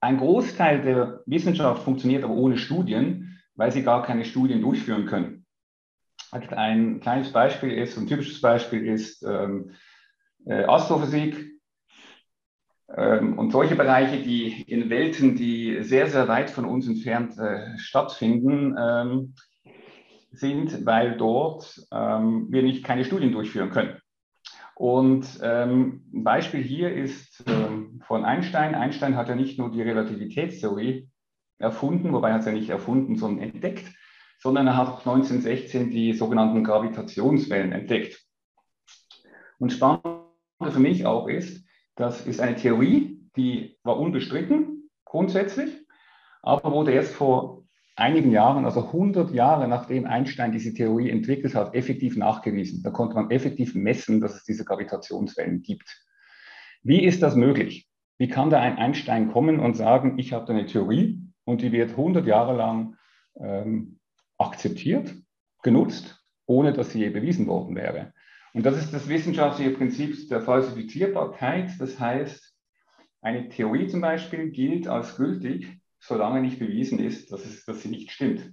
Ein 0.00 0.18
Großteil 0.18 0.82
der 0.82 1.22
Wissenschaft 1.26 1.82
funktioniert 1.82 2.24
aber 2.24 2.34
ohne 2.34 2.58
Studien, 2.58 3.40
weil 3.54 3.70
sie 3.70 3.82
gar 3.82 4.02
keine 4.02 4.24
Studien 4.24 4.60
durchführen 4.60 5.06
können. 5.06 5.46
Ein 6.32 7.00
kleines 7.00 7.32
Beispiel 7.32 7.70
ist, 7.72 7.96
ein 7.96 8.08
typisches 8.08 8.40
Beispiel 8.40 8.84
ist 8.84 9.22
ähm, 9.22 9.70
äh, 10.44 10.64
Astrophysik 10.64 11.36
ähm, 12.94 13.38
und 13.38 13.52
solche 13.52 13.76
Bereiche, 13.76 14.22
die 14.22 14.62
in 14.62 14.90
Welten, 14.90 15.36
die 15.36 15.82
sehr, 15.82 16.08
sehr 16.08 16.26
weit 16.26 16.50
von 16.50 16.64
uns 16.64 16.88
entfernt 16.88 17.38
äh, 17.38 17.78
stattfinden, 17.78 18.76
ähm, 18.78 19.34
sind, 20.32 20.84
weil 20.84 21.16
dort 21.16 21.80
ähm, 21.92 22.48
wir 22.50 22.62
nicht 22.62 22.84
keine 22.84 23.04
Studien 23.04 23.32
durchführen 23.32 23.70
können. 23.70 24.00
Und 24.78 25.40
ähm, 25.42 26.02
ein 26.12 26.22
Beispiel 26.22 26.62
hier 26.62 26.94
ist 26.94 27.42
ähm, 27.46 28.02
von 28.06 28.26
Einstein. 28.26 28.74
Einstein 28.74 29.16
hat 29.16 29.30
ja 29.30 29.34
nicht 29.34 29.58
nur 29.58 29.70
die 29.70 29.80
Relativitätstheorie 29.80 31.08
erfunden, 31.58 32.12
wobei 32.12 32.28
er 32.28 32.40
es 32.40 32.44
ja 32.44 32.52
nicht 32.52 32.68
erfunden, 32.68 33.16
sondern 33.16 33.48
entdeckt, 33.48 33.90
sondern 34.38 34.66
er 34.66 34.76
hat 34.76 34.98
1916 34.98 35.90
die 35.90 36.12
sogenannten 36.12 36.62
Gravitationswellen 36.62 37.72
entdeckt. 37.72 38.22
Und 39.58 39.72
spannend 39.72 40.02
für 40.62 40.78
mich 40.78 41.06
auch 41.06 41.26
ist, 41.26 41.66
das 41.94 42.26
ist 42.26 42.40
eine 42.40 42.56
Theorie, 42.56 43.26
die 43.34 43.78
war 43.82 43.98
unbestritten 43.98 44.90
grundsätzlich, 45.06 45.70
aber 46.42 46.70
wurde 46.70 46.92
erst 46.92 47.14
vor 47.14 47.65
einigen 47.96 48.30
Jahren, 48.30 48.66
also 48.66 48.86
100 48.86 49.32
Jahre 49.32 49.66
nachdem 49.66 50.04
Einstein 50.04 50.52
diese 50.52 50.74
Theorie 50.74 51.10
entwickelt 51.10 51.54
hat, 51.54 51.74
effektiv 51.74 52.16
nachgewiesen. 52.16 52.82
Da 52.82 52.90
konnte 52.90 53.14
man 53.14 53.30
effektiv 53.30 53.74
messen, 53.74 54.20
dass 54.20 54.34
es 54.34 54.44
diese 54.44 54.64
Gravitationswellen 54.64 55.62
gibt. 55.62 56.04
Wie 56.82 57.04
ist 57.04 57.22
das 57.22 57.34
möglich? 57.34 57.88
Wie 58.18 58.28
kann 58.28 58.50
da 58.50 58.60
ein 58.60 58.76
Einstein 58.76 59.32
kommen 59.32 59.58
und 59.58 59.76
sagen, 59.76 60.18
ich 60.18 60.32
habe 60.32 60.52
eine 60.52 60.66
Theorie 60.66 61.20
und 61.44 61.62
die 61.62 61.72
wird 61.72 61.90
100 61.90 62.26
Jahre 62.26 62.54
lang 62.54 62.96
ähm, 63.40 63.98
akzeptiert, 64.38 65.14
genutzt, 65.62 66.22
ohne 66.46 66.72
dass 66.72 66.90
sie 66.90 67.00
je 67.00 67.10
bewiesen 67.10 67.46
worden 67.46 67.76
wäre? 67.76 68.12
Und 68.52 68.64
das 68.64 68.78
ist 68.78 68.92
das 68.92 69.08
wissenschaftliche 69.08 69.70
Prinzip 69.70 70.28
der 70.28 70.40
Falsifizierbarkeit. 70.40 71.70
Das 71.78 71.98
heißt, 71.98 72.54
eine 73.20 73.48
Theorie 73.48 73.86
zum 73.88 74.00
Beispiel 74.00 74.50
gilt 74.50 74.86
als 74.86 75.16
gültig, 75.16 75.78
solange 75.98 76.40
nicht 76.40 76.58
bewiesen 76.58 76.98
ist, 76.98 77.32
dass, 77.32 77.44
es, 77.44 77.64
dass 77.64 77.82
sie 77.82 77.88
nicht 77.88 78.10
stimmt. 78.10 78.52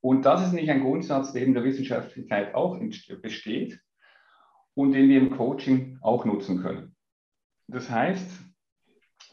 Und 0.00 0.22
das 0.22 0.46
ist 0.46 0.52
nicht 0.52 0.70
ein 0.70 0.82
Grundsatz, 0.82 1.32
der 1.32 1.42
in 1.42 1.54
der 1.54 1.64
Wissenschaftlichkeit 1.64 2.54
auch 2.54 2.78
besteht 3.20 3.80
und 4.74 4.92
den 4.92 5.08
wir 5.08 5.18
im 5.18 5.36
Coaching 5.36 5.98
auch 6.00 6.24
nutzen 6.24 6.62
können. 6.62 6.94
Das 7.66 7.90
heißt, 7.90 8.30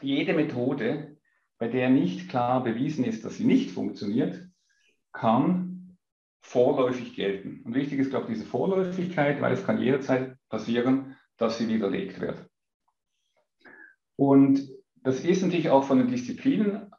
jede 0.02 0.34
Methode, 0.34 1.16
bei 1.58 1.68
der 1.68 1.88
nicht 1.88 2.28
klar 2.28 2.62
bewiesen 2.62 3.04
ist, 3.04 3.24
dass 3.24 3.36
sie 3.36 3.44
nicht 3.44 3.70
funktioniert, 3.70 4.46
kann 5.12 5.96
vorläufig 6.42 7.14
gelten. 7.14 7.62
Und 7.64 7.74
wichtig 7.74 7.98
ist, 7.98 8.10
glaube 8.10 8.26
ich, 8.26 8.38
diese 8.38 8.48
Vorläufigkeit, 8.48 9.40
weil 9.40 9.52
es 9.52 9.64
kann 9.64 9.80
jederzeit 9.80 10.36
passieren, 10.48 11.16
dass 11.38 11.58
sie 11.58 11.68
widerlegt 11.68 12.20
wird. 12.20 12.44
Und 14.16 14.68
das 15.06 15.20
ist 15.20 15.40
natürlich 15.42 15.70
auch 15.70 15.84
von 15.84 15.98
den 15.98 16.08
Disziplinen 16.08 16.90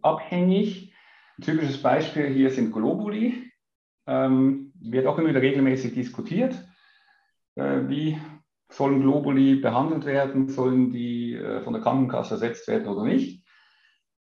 abhängig. 0.00 0.94
Ein 1.36 1.42
typisches 1.42 1.82
Beispiel 1.82 2.28
hier 2.28 2.50
sind 2.52 2.72
Globuli. 2.72 3.50
Ähm, 4.06 4.72
wird 4.80 5.08
auch 5.08 5.18
immer 5.18 5.30
wieder 5.30 5.42
regelmäßig 5.42 5.92
diskutiert. 5.92 6.54
Äh, 7.56 7.88
wie 7.88 8.16
sollen 8.70 9.00
Globuli 9.00 9.56
behandelt 9.56 10.04
werden? 10.04 10.48
Sollen 10.48 10.92
die 10.92 11.34
äh, 11.34 11.62
von 11.62 11.72
der 11.72 11.82
Krankenkasse 11.82 12.34
ersetzt 12.34 12.68
werden 12.68 12.86
oder 12.86 13.02
nicht? 13.02 13.44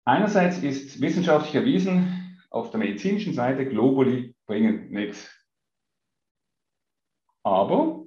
Einerseits 0.04 0.58
ist 0.58 1.00
wissenschaftlich 1.00 1.56
erwiesen, 1.56 2.38
auf 2.50 2.70
der 2.72 2.82
medizinischen 2.82 3.34
Seite, 3.34 3.66
Globuli 3.66 4.36
bringen 4.46 4.90
nichts. 4.90 5.34
Aber 7.44 8.04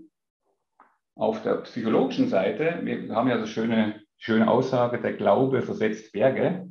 auf 1.14 1.42
der 1.42 1.62
psychologischen 1.62 2.28
Seite, 2.28 2.80
wir 2.82 3.14
haben 3.14 3.28
ja 3.28 3.38
das 3.38 3.48
schöne, 3.48 4.01
schöne 4.22 4.48
Aussage, 4.48 5.00
der 5.00 5.14
Glaube 5.14 5.62
versetzt 5.62 6.12
Berge, 6.12 6.70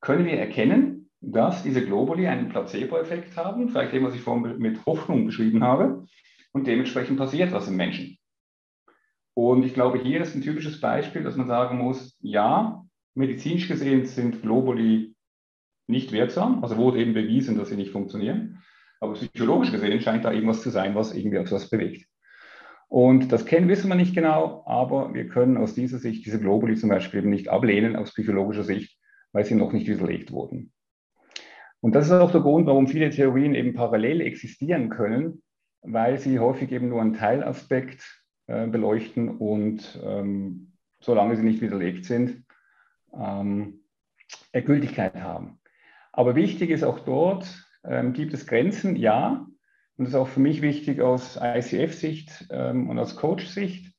können 0.00 0.24
wir 0.24 0.32
erkennen, 0.32 1.08
dass 1.20 1.62
diese 1.62 1.84
Globuli 1.86 2.26
einen 2.26 2.48
Placebo-Effekt 2.48 3.36
haben, 3.36 3.68
vielleicht 3.68 3.92
dem, 3.92 4.04
was 4.04 4.16
ich 4.16 4.20
vorhin 4.20 4.58
mit 4.58 4.84
Hoffnung 4.84 5.26
beschrieben 5.26 5.62
habe, 5.62 6.04
und 6.52 6.66
dementsprechend 6.66 7.18
passiert 7.18 7.52
was 7.52 7.68
im 7.68 7.76
Menschen. 7.76 8.18
Und 9.34 9.64
ich 9.64 9.74
glaube, 9.74 10.02
hier 10.02 10.20
ist 10.20 10.34
ein 10.34 10.42
typisches 10.42 10.80
Beispiel, 10.80 11.22
dass 11.22 11.36
man 11.36 11.46
sagen 11.46 11.78
muss, 11.78 12.18
ja, 12.20 12.84
medizinisch 13.14 13.68
gesehen 13.68 14.04
sind 14.06 14.42
Globuli 14.42 15.14
nicht 15.86 16.10
wirksam, 16.10 16.64
also 16.64 16.76
wurde 16.76 16.98
eben 16.98 17.14
bewiesen, 17.14 17.56
dass 17.56 17.68
sie 17.68 17.76
nicht 17.76 17.92
funktionieren, 17.92 18.60
aber 18.98 19.12
psychologisch 19.12 19.70
gesehen 19.70 20.00
scheint 20.00 20.24
da 20.24 20.32
irgendwas 20.32 20.62
zu 20.62 20.70
sein, 20.70 20.96
was 20.96 21.14
irgendwie 21.14 21.36
etwas 21.36 21.70
bewegt. 21.70 22.06
Und 22.92 23.32
das 23.32 23.46
kennen, 23.46 23.70
wissen 23.70 23.88
wir 23.88 23.94
nicht 23.94 24.14
genau, 24.14 24.64
aber 24.66 25.14
wir 25.14 25.26
können 25.26 25.56
aus 25.56 25.74
dieser 25.74 25.96
Sicht 25.96 26.26
diese 26.26 26.38
Globuli 26.38 26.76
zum 26.76 26.90
Beispiel 26.90 27.20
eben 27.20 27.30
nicht 27.30 27.48
ablehnen 27.48 27.96
aus 27.96 28.12
psychologischer 28.12 28.64
Sicht, 28.64 28.98
weil 29.32 29.46
sie 29.46 29.54
noch 29.54 29.72
nicht 29.72 29.88
widerlegt 29.88 30.30
wurden. 30.30 30.74
Und 31.80 31.94
das 31.94 32.04
ist 32.04 32.12
auch 32.12 32.32
der 32.32 32.42
Grund, 32.42 32.66
warum 32.66 32.86
viele 32.86 33.08
Theorien 33.08 33.54
eben 33.54 33.72
parallel 33.72 34.20
existieren 34.20 34.90
können, 34.90 35.42
weil 35.80 36.18
sie 36.18 36.38
häufig 36.38 36.70
eben 36.70 36.90
nur 36.90 37.00
einen 37.00 37.14
Teilaspekt 37.14 38.04
äh, 38.46 38.66
beleuchten 38.66 39.38
und 39.38 39.98
ähm, 40.04 40.74
solange 41.00 41.36
sie 41.36 41.44
nicht 41.44 41.62
widerlegt 41.62 42.04
sind, 42.04 42.44
ähm, 43.18 43.84
Gültigkeit 44.52 45.14
haben. 45.14 45.60
Aber 46.12 46.34
wichtig 46.34 46.68
ist 46.68 46.84
auch 46.84 47.00
dort, 47.00 47.66
ähm, 47.84 48.12
gibt 48.12 48.34
es 48.34 48.46
Grenzen? 48.46 48.96
Ja, 48.96 49.46
und 49.96 50.04
das 50.04 50.14
ist 50.14 50.18
auch 50.18 50.28
für 50.28 50.40
mich 50.40 50.62
wichtig 50.62 51.00
aus 51.00 51.38
ICF-Sicht 51.40 52.46
ähm, 52.50 52.88
und 52.88 52.98
aus 52.98 53.16
Coach-Sicht, 53.16 53.92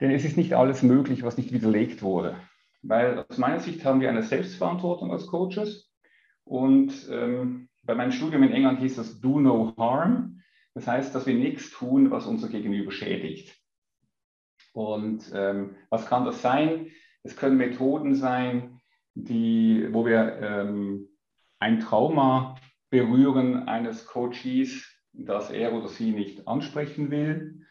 denn 0.00 0.10
es 0.10 0.24
ist 0.24 0.36
nicht 0.36 0.54
alles 0.54 0.82
möglich, 0.82 1.22
was 1.22 1.36
nicht 1.36 1.52
widerlegt 1.52 2.02
wurde. 2.02 2.36
Weil 2.82 3.24
aus 3.28 3.38
meiner 3.38 3.60
Sicht 3.60 3.84
haben 3.84 4.00
wir 4.00 4.08
eine 4.08 4.22
Selbstverantwortung 4.22 5.12
als 5.12 5.26
Coaches. 5.26 5.92
Und 6.44 7.08
ähm, 7.10 7.68
bei 7.82 7.94
meinem 7.94 8.12
Studium 8.12 8.44
in 8.44 8.52
England 8.52 8.78
hieß 8.78 8.96
das 8.96 9.20
Do 9.20 9.40
No 9.40 9.74
Harm. 9.76 10.40
Das 10.74 10.86
heißt, 10.86 11.14
dass 11.14 11.26
wir 11.26 11.34
nichts 11.34 11.70
tun, 11.70 12.10
was 12.10 12.26
unser 12.26 12.48
Gegenüber 12.48 12.92
schädigt. 12.92 13.56
Und 14.72 15.32
ähm, 15.34 15.74
was 15.90 16.06
kann 16.06 16.24
das 16.24 16.40
sein? 16.40 16.92
Es 17.24 17.36
können 17.36 17.56
Methoden 17.56 18.14
sein, 18.14 18.80
die, 19.14 19.88
wo 19.90 20.06
wir 20.06 20.38
ähm, 20.40 21.08
ein 21.58 21.80
Trauma 21.80 22.54
berühren 22.90 23.68
eines 23.68 24.06
Coaches, 24.06 24.97
das 25.18 25.50
er 25.50 25.72
oder 25.74 25.88
sie 25.88 26.12
nicht 26.12 26.46
ansprechen 26.46 27.10
will. 27.10 27.66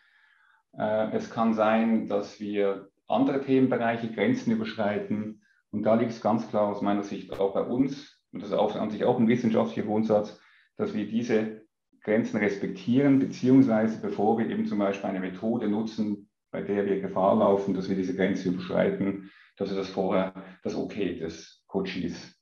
Äh, 0.77 1.15
es 1.15 1.29
kann 1.29 1.53
sein, 1.53 2.07
dass 2.07 2.39
wir 2.39 2.89
andere 3.07 3.41
Themenbereiche, 3.41 4.11
Grenzen 4.11 4.51
überschreiten. 4.51 5.41
Und 5.71 5.83
da 5.83 5.95
liegt 5.95 6.11
es 6.11 6.21
ganz 6.21 6.49
klar 6.49 6.67
aus 6.67 6.81
meiner 6.81 7.03
Sicht 7.03 7.39
auch 7.39 7.53
bei 7.53 7.61
uns, 7.61 8.19
und 8.31 8.41
das 8.41 8.49
ist 8.49 8.55
auch 8.55 8.75
an 8.75 8.89
sich 8.89 9.05
auch 9.05 9.19
ein 9.19 9.27
wissenschaftlicher 9.27 9.87
Grundsatz, 9.87 10.39
dass 10.75 10.93
wir 10.93 11.07
diese 11.07 11.65
Grenzen 12.03 12.37
respektieren, 12.37 13.19
beziehungsweise 13.19 13.99
bevor 14.01 14.37
wir 14.37 14.49
eben 14.49 14.65
zum 14.65 14.79
Beispiel 14.79 15.09
eine 15.09 15.19
Methode 15.19 15.67
nutzen, 15.67 16.29
bei 16.51 16.61
der 16.61 16.85
wir 16.85 17.01
Gefahr 17.01 17.37
laufen, 17.37 17.73
dass 17.73 17.89
wir 17.89 17.95
diese 17.95 18.15
Grenze 18.15 18.49
überschreiten, 18.49 19.31
dass 19.57 19.69
wir 19.69 19.77
das 19.77 19.89
vorher 19.89 20.33
das 20.63 20.75
Okay 20.75 21.17
des 21.17 21.63
Coaches 21.67 22.37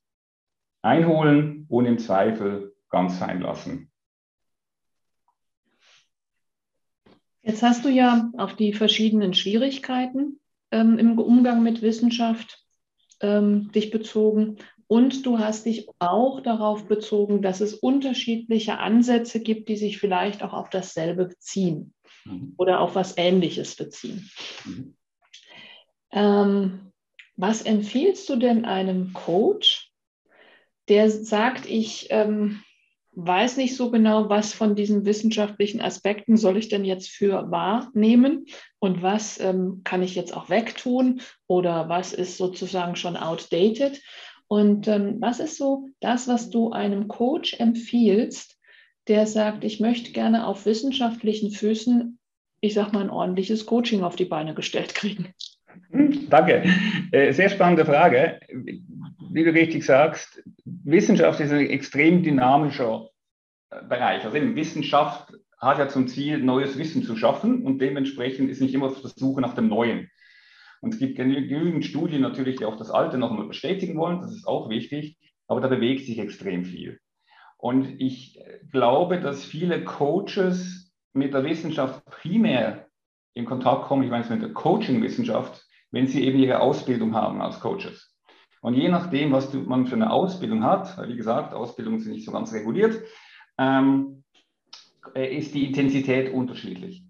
einholen 0.81 1.65
und 1.69 1.85
im 1.85 1.97
Zweifel 1.97 2.75
ganz 2.89 3.19
sein 3.19 3.41
lassen. 3.41 3.91
Jetzt 7.45 7.61
hast 7.61 7.85
du 7.85 7.89
ja 7.89 8.31
auf 8.37 8.55
die 8.55 8.73
verschiedenen 8.73 9.35
Schwierigkeiten 9.35 10.39
ähm, 10.71 10.97
im 10.97 11.19
Umgang 11.19 11.61
mit 11.61 11.83
Wissenschaft 11.83 12.65
ähm, 13.21 13.71
dich 13.71 13.91
bezogen 13.91 14.57
und 14.87 15.27
du 15.27 15.37
hast 15.37 15.67
dich 15.67 15.87
auch 15.99 16.41
darauf 16.41 16.87
bezogen, 16.87 17.43
dass 17.43 17.61
es 17.61 17.75
unterschiedliche 17.75 18.79
Ansätze 18.79 19.39
gibt, 19.39 19.69
die 19.69 19.77
sich 19.77 19.99
vielleicht 19.99 20.41
auch 20.41 20.53
auf 20.53 20.71
dasselbe 20.71 21.25
beziehen 21.25 21.93
mhm. 22.25 22.55
oder 22.57 22.79
auf 22.79 22.95
was 22.95 23.15
Ähnliches 23.15 23.75
beziehen. 23.75 24.29
Mhm. 24.65 24.95
Ähm, 26.11 26.91
was 27.35 27.61
empfiehlst 27.61 28.27
du 28.27 28.37
denn 28.37 28.65
einem 28.65 29.13
Coach, 29.13 29.91
der 30.87 31.11
sagt, 31.11 31.67
ich 31.67 32.07
ähm, 32.09 32.63
weiß 33.15 33.57
nicht 33.57 33.75
so 33.75 33.91
genau, 33.91 34.29
was 34.29 34.53
von 34.53 34.75
diesen 34.75 35.05
wissenschaftlichen 35.05 35.81
Aspekten 35.81 36.37
soll 36.37 36.57
ich 36.57 36.69
denn 36.69 36.85
jetzt 36.85 37.09
für 37.09 37.49
wahrnehmen 37.49 38.45
und 38.79 39.01
was 39.01 39.39
ähm, 39.39 39.81
kann 39.83 40.03
ich 40.03 40.15
jetzt 40.15 40.35
auch 40.35 40.49
wegtun 40.49 41.21
oder 41.47 41.89
was 41.89 42.13
ist 42.13 42.37
sozusagen 42.37 42.95
schon 42.95 43.17
outdated. 43.17 44.01
Und 44.47 44.87
ähm, 44.87 45.17
was 45.19 45.39
ist 45.39 45.57
so 45.57 45.89
das, 46.01 46.27
was 46.27 46.49
du 46.49 46.71
einem 46.71 47.07
Coach 47.07 47.55
empfiehlst, 47.59 48.59
der 49.07 49.27
sagt, 49.27 49.63
ich 49.63 49.79
möchte 49.79 50.11
gerne 50.11 50.45
auf 50.45 50.65
wissenschaftlichen 50.65 51.51
Füßen, 51.51 52.19
ich 52.61 52.73
sag 52.73 52.93
mal, 52.93 53.01
ein 53.01 53.09
ordentliches 53.09 53.65
Coaching 53.65 54.03
auf 54.03 54.15
die 54.15 54.25
Beine 54.25 54.53
gestellt 54.53 54.93
kriegen? 54.93 55.33
Danke. 56.29 56.63
Äh, 57.11 57.31
sehr 57.33 57.49
spannende 57.49 57.85
Frage. 57.85 58.39
Wie 59.31 59.43
du 59.43 59.51
richtig 59.51 59.85
sagst, 59.85 60.43
Wissenschaft 60.65 61.39
ist 61.39 61.51
ein 61.51 61.69
extrem 61.69 62.23
dynamischer 62.23 63.09
äh, 63.69 63.83
Bereich. 63.87 64.23
Also 64.23 64.37
eben 64.37 64.55
Wissenschaft 64.55 65.33
hat 65.57 65.79
ja 65.79 65.87
zum 65.87 66.07
Ziel, 66.07 66.39
neues 66.39 66.77
Wissen 66.77 67.03
zu 67.03 67.15
schaffen 67.15 67.63
und 67.63 67.79
dementsprechend 67.79 68.49
ist 68.49 68.61
nicht 68.61 68.73
immer 68.73 68.89
das 68.89 69.15
Suche 69.15 69.41
nach 69.41 69.55
dem 69.55 69.67
Neuen. 69.67 70.09
Und 70.81 70.93
es 70.93 70.99
gibt 70.99 71.15
genügend 71.15 71.85
Studien 71.85 72.21
natürlich, 72.21 72.57
die 72.57 72.65
auch 72.65 72.77
das 72.77 72.91
Alte 72.91 73.17
noch 73.17 73.31
einmal 73.31 73.47
bestätigen 73.47 73.97
wollen, 73.97 74.21
das 74.21 74.35
ist 74.35 74.47
auch 74.47 74.69
wichtig, 74.69 75.17
aber 75.47 75.61
da 75.61 75.67
bewegt 75.67 76.05
sich 76.05 76.19
extrem 76.19 76.65
viel. 76.65 76.99
Und 77.57 77.99
ich 77.99 78.39
glaube, 78.71 79.19
dass 79.19 79.45
viele 79.45 79.83
Coaches 79.83 80.93
mit 81.13 81.33
der 81.33 81.43
Wissenschaft 81.43 82.05
primär 82.05 82.84
in 83.35 83.45
Kontakt 83.45 83.83
kommen, 83.83 84.03
ich 84.03 84.09
meine 84.09 84.23
es 84.23 84.29
mit 84.29 84.41
der 84.41 84.53
Coaching-Wissenschaft, 84.53 85.63
wenn 85.91 86.07
sie 86.07 86.23
eben 86.23 86.39
ihre 86.39 86.61
Ausbildung 86.61 87.13
haben 87.13 87.41
als 87.41 87.59
Coaches. 87.59 88.15
Und 88.61 88.73
je 88.73 88.89
nachdem, 88.89 89.31
was 89.31 89.51
du, 89.51 89.59
man 89.59 89.85
für 89.85 89.95
eine 89.95 90.09
Ausbildung 90.09 90.63
hat, 90.63 90.97
wie 91.07 91.15
gesagt, 91.15 91.53
Ausbildungen 91.53 91.99
sind 91.99 92.13
nicht 92.13 92.25
so 92.25 92.31
ganz 92.31 92.51
reguliert, 92.53 92.99
ähm, 93.59 94.23
äh, 95.13 95.37
ist 95.37 95.53
die 95.53 95.65
Intensität 95.65 96.33
unterschiedlich. 96.33 97.03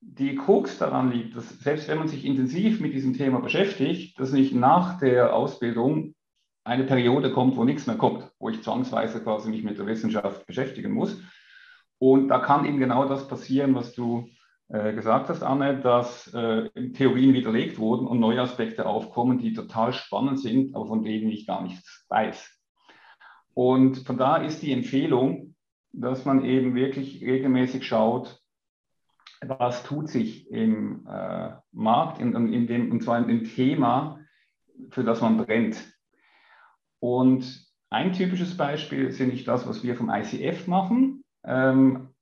Die 0.00 0.36
Krux 0.36 0.78
daran 0.78 1.10
liegt, 1.10 1.36
dass 1.36 1.48
selbst 1.60 1.88
wenn 1.88 1.98
man 1.98 2.08
sich 2.08 2.24
intensiv 2.24 2.80
mit 2.80 2.94
diesem 2.94 3.14
Thema 3.14 3.40
beschäftigt, 3.40 4.18
dass 4.18 4.32
nicht 4.32 4.54
nach 4.54 4.98
der 4.98 5.34
Ausbildung 5.34 6.14
eine 6.62 6.84
Periode 6.84 7.32
kommt, 7.32 7.56
wo 7.56 7.64
nichts 7.64 7.86
mehr 7.86 7.96
kommt, 7.96 8.30
wo 8.38 8.48
ich 8.48 8.62
zwangsweise 8.62 9.22
quasi 9.22 9.50
mich 9.50 9.64
mit 9.64 9.78
der 9.78 9.86
Wissenschaft 9.86 10.46
beschäftigen 10.46 10.92
muss. 10.92 11.20
Und 11.98 12.28
da 12.28 12.38
kann 12.38 12.64
eben 12.64 12.78
genau 12.78 13.06
das 13.06 13.28
passieren, 13.28 13.74
was 13.74 13.92
du 13.92 14.28
gesagt 14.68 15.28
hast, 15.28 15.42
Anne, 15.42 15.80
dass 15.80 16.32
äh, 16.32 16.70
Theorien 16.92 17.34
widerlegt 17.34 17.78
wurden 17.78 18.06
und 18.06 18.18
neue 18.18 18.40
Aspekte 18.40 18.86
aufkommen, 18.86 19.38
die 19.38 19.52
total 19.52 19.92
spannend 19.92 20.40
sind, 20.40 20.74
aber 20.74 20.86
von 20.86 21.02
denen 21.02 21.30
ich 21.30 21.46
gar 21.46 21.62
nichts 21.62 22.04
weiß. 22.08 22.50
Und 23.52 23.98
von 23.98 24.16
da 24.16 24.36
ist 24.36 24.62
die 24.62 24.72
Empfehlung, 24.72 25.54
dass 25.92 26.24
man 26.24 26.44
eben 26.44 26.74
wirklich 26.74 27.22
regelmäßig 27.22 27.86
schaut, 27.86 28.40
was 29.46 29.84
tut 29.84 30.08
sich 30.08 30.50
im 30.50 31.06
äh, 31.06 31.52
Markt, 31.72 32.20
in, 32.20 32.34
in 32.52 32.66
dem, 32.66 32.90
und 32.90 33.02
zwar 33.02 33.18
in 33.18 33.28
dem 33.28 33.44
Thema, 33.44 34.18
für 34.90 35.04
das 35.04 35.20
man 35.20 35.36
brennt. 35.36 35.76
Und 36.98 37.64
ein 37.90 38.12
typisches 38.12 38.56
Beispiel 38.56 39.06
ist 39.06 39.20
nicht 39.20 39.46
das, 39.46 39.68
was 39.68 39.84
wir 39.84 39.94
vom 39.94 40.10
ICF 40.10 40.66
machen. 40.66 41.22
Ähm, 41.44 42.13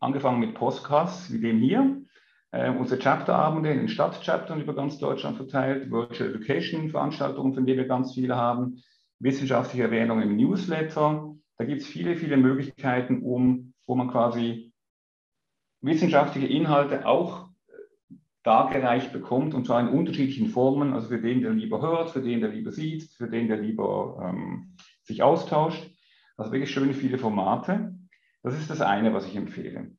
angefangen 0.00 0.40
mit 0.40 0.54
Podcasts 0.54 1.32
wie 1.32 1.40
dem 1.40 1.58
hier, 1.58 2.02
äh, 2.50 2.70
unsere 2.70 3.00
Chapterabende 3.00 3.70
in 3.70 3.78
den 3.78 3.88
Stadtchaptern 3.88 4.60
über 4.60 4.74
ganz 4.74 4.98
Deutschland 4.98 5.36
verteilt, 5.36 5.90
Virtual 5.90 6.30
Education 6.30 6.88
Veranstaltungen, 6.88 7.54
von 7.54 7.66
denen 7.66 7.78
wir 7.78 7.88
ganz 7.88 8.14
viele 8.14 8.36
haben, 8.36 8.82
wissenschaftliche 9.18 9.84
Erwähnungen 9.84 10.30
im 10.30 10.36
Newsletter. 10.36 11.34
Da 11.58 11.64
gibt 11.64 11.82
es 11.82 11.86
viele, 11.86 12.16
viele 12.16 12.36
Möglichkeiten, 12.36 13.22
um, 13.22 13.74
wo 13.86 13.94
man 13.94 14.08
quasi 14.08 14.72
wissenschaftliche 15.80 16.46
Inhalte 16.46 17.06
auch 17.06 17.48
äh, 17.68 18.14
dargereicht 18.42 19.12
bekommt 19.12 19.54
und 19.54 19.66
zwar 19.66 19.80
in 19.80 19.88
unterschiedlichen 19.88 20.48
Formen, 20.48 20.94
also 20.94 21.08
für 21.08 21.20
den, 21.20 21.42
der 21.42 21.52
lieber 21.52 21.82
hört, 21.82 22.10
für 22.10 22.22
den, 22.22 22.40
der 22.40 22.50
lieber 22.50 22.72
sieht, 22.72 23.10
für 23.10 23.28
den, 23.28 23.48
der 23.48 23.58
lieber 23.58 24.30
ähm, 24.30 24.76
sich 25.02 25.22
austauscht. 25.22 25.90
Also 26.36 26.52
wirklich 26.52 26.70
schöne 26.70 26.94
viele 26.94 27.18
Formate. 27.18 27.97
Das 28.42 28.58
ist 28.58 28.70
das 28.70 28.80
eine, 28.80 29.12
was 29.12 29.26
ich 29.26 29.36
empfehle. 29.36 29.92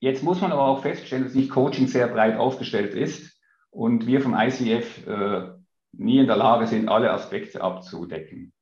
Jetzt 0.00 0.24
muss 0.24 0.40
man 0.40 0.52
aber 0.52 0.66
auch 0.66 0.82
feststellen, 0.82 1.24
dass 1.24 1.34
nicht 1.34 1.50
Coaching 1.50 1.86
sehr 1.86 2.08
breit 2.08 2.36
aufgestellt 2.36 2.94
ist 2.94 3.40
und 3.70 4.06
wir 4.06 4.20
vom 4.20 4.34
ICF 4.34 5.06
äh, 5.06 5.52
nie 5.92 6.18
in 6.18 6.26
der 6.26 6.36
Lage 6.36 6.66
sind, 6.66 6.88
alle 6.88 7.12
Aspekte 7.12 7.60
abzudecken. 7.60 8.52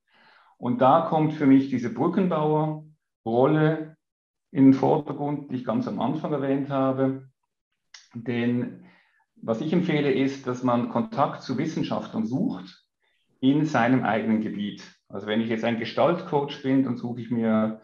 Und 0.59 0.83
da 0.83 1.07
kommt 1.09 1.33
für 1.33 1.47
mich 1.47 1.71
diese 1.71 1.95
Brückenbauerrolle 1.95 3.97
in 4.51 4.65
den 4.65 4.75
Vordergrund, 4.75 5.51
die 5.51 5.57
ich 5.57 5.65
ganz 5.65 5.89
am 5.89 6.01
Anfang 6.01 6.33
erwähnt 6.33 6.69
habe. 6.69 7.31
Denn 8.15 8.85
was 9.37 9.63
ich 9.63 9.73
empfehle, 9.73 10.13
ist, 10.13 10.47
dass 10.47 10.63
man 10.63 10.91
Kontakt 10.91 11.43
zu 11.43 11.57
Wissenschaftlern 11.57 12.27
sucht 12.27 12.85
in 13.41 13.65
seinem 13.65 14.05
eigenen 14.05 14.43
Gebiet. 14.43 14.85
Also 15.09 15.27
wenn 15.27 15.41
ich 15.41 15.49
jetzt 15.49 15.65
ein 15.65 15.79
Gestaltcoach 15.79 16.63
bin, 16.63 16.83
dann 16.83 16.99
suche 16.99 17.23
ich 17.23 17.31
mir 17.31 17.81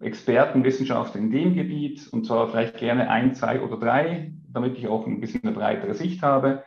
Experten, 0.00 0.64
Wissenschaftler 0.64 1.20
in 1.20 1.30
dem 1.30 1.54
Gebiet 1.54 2.08
und 2.12 2.24
zwar 2.24 2.48
vielleicht 2.48 2.76
gerne 2.76 3.10
ein, 3.10 3.34
zwei 3.34 3.60
oder 3.60 3.78
drei, 3.78 4.32
damit 4.48 4.78
ich 4.78 4.86
auch 4.86 5.06
ein 5.06 5.20
bisschen 5.20 5.42
eine 5.42 5.52
breitere 5.52 5.94
Sicht 5.94 6.22
habe. 6.22 6.64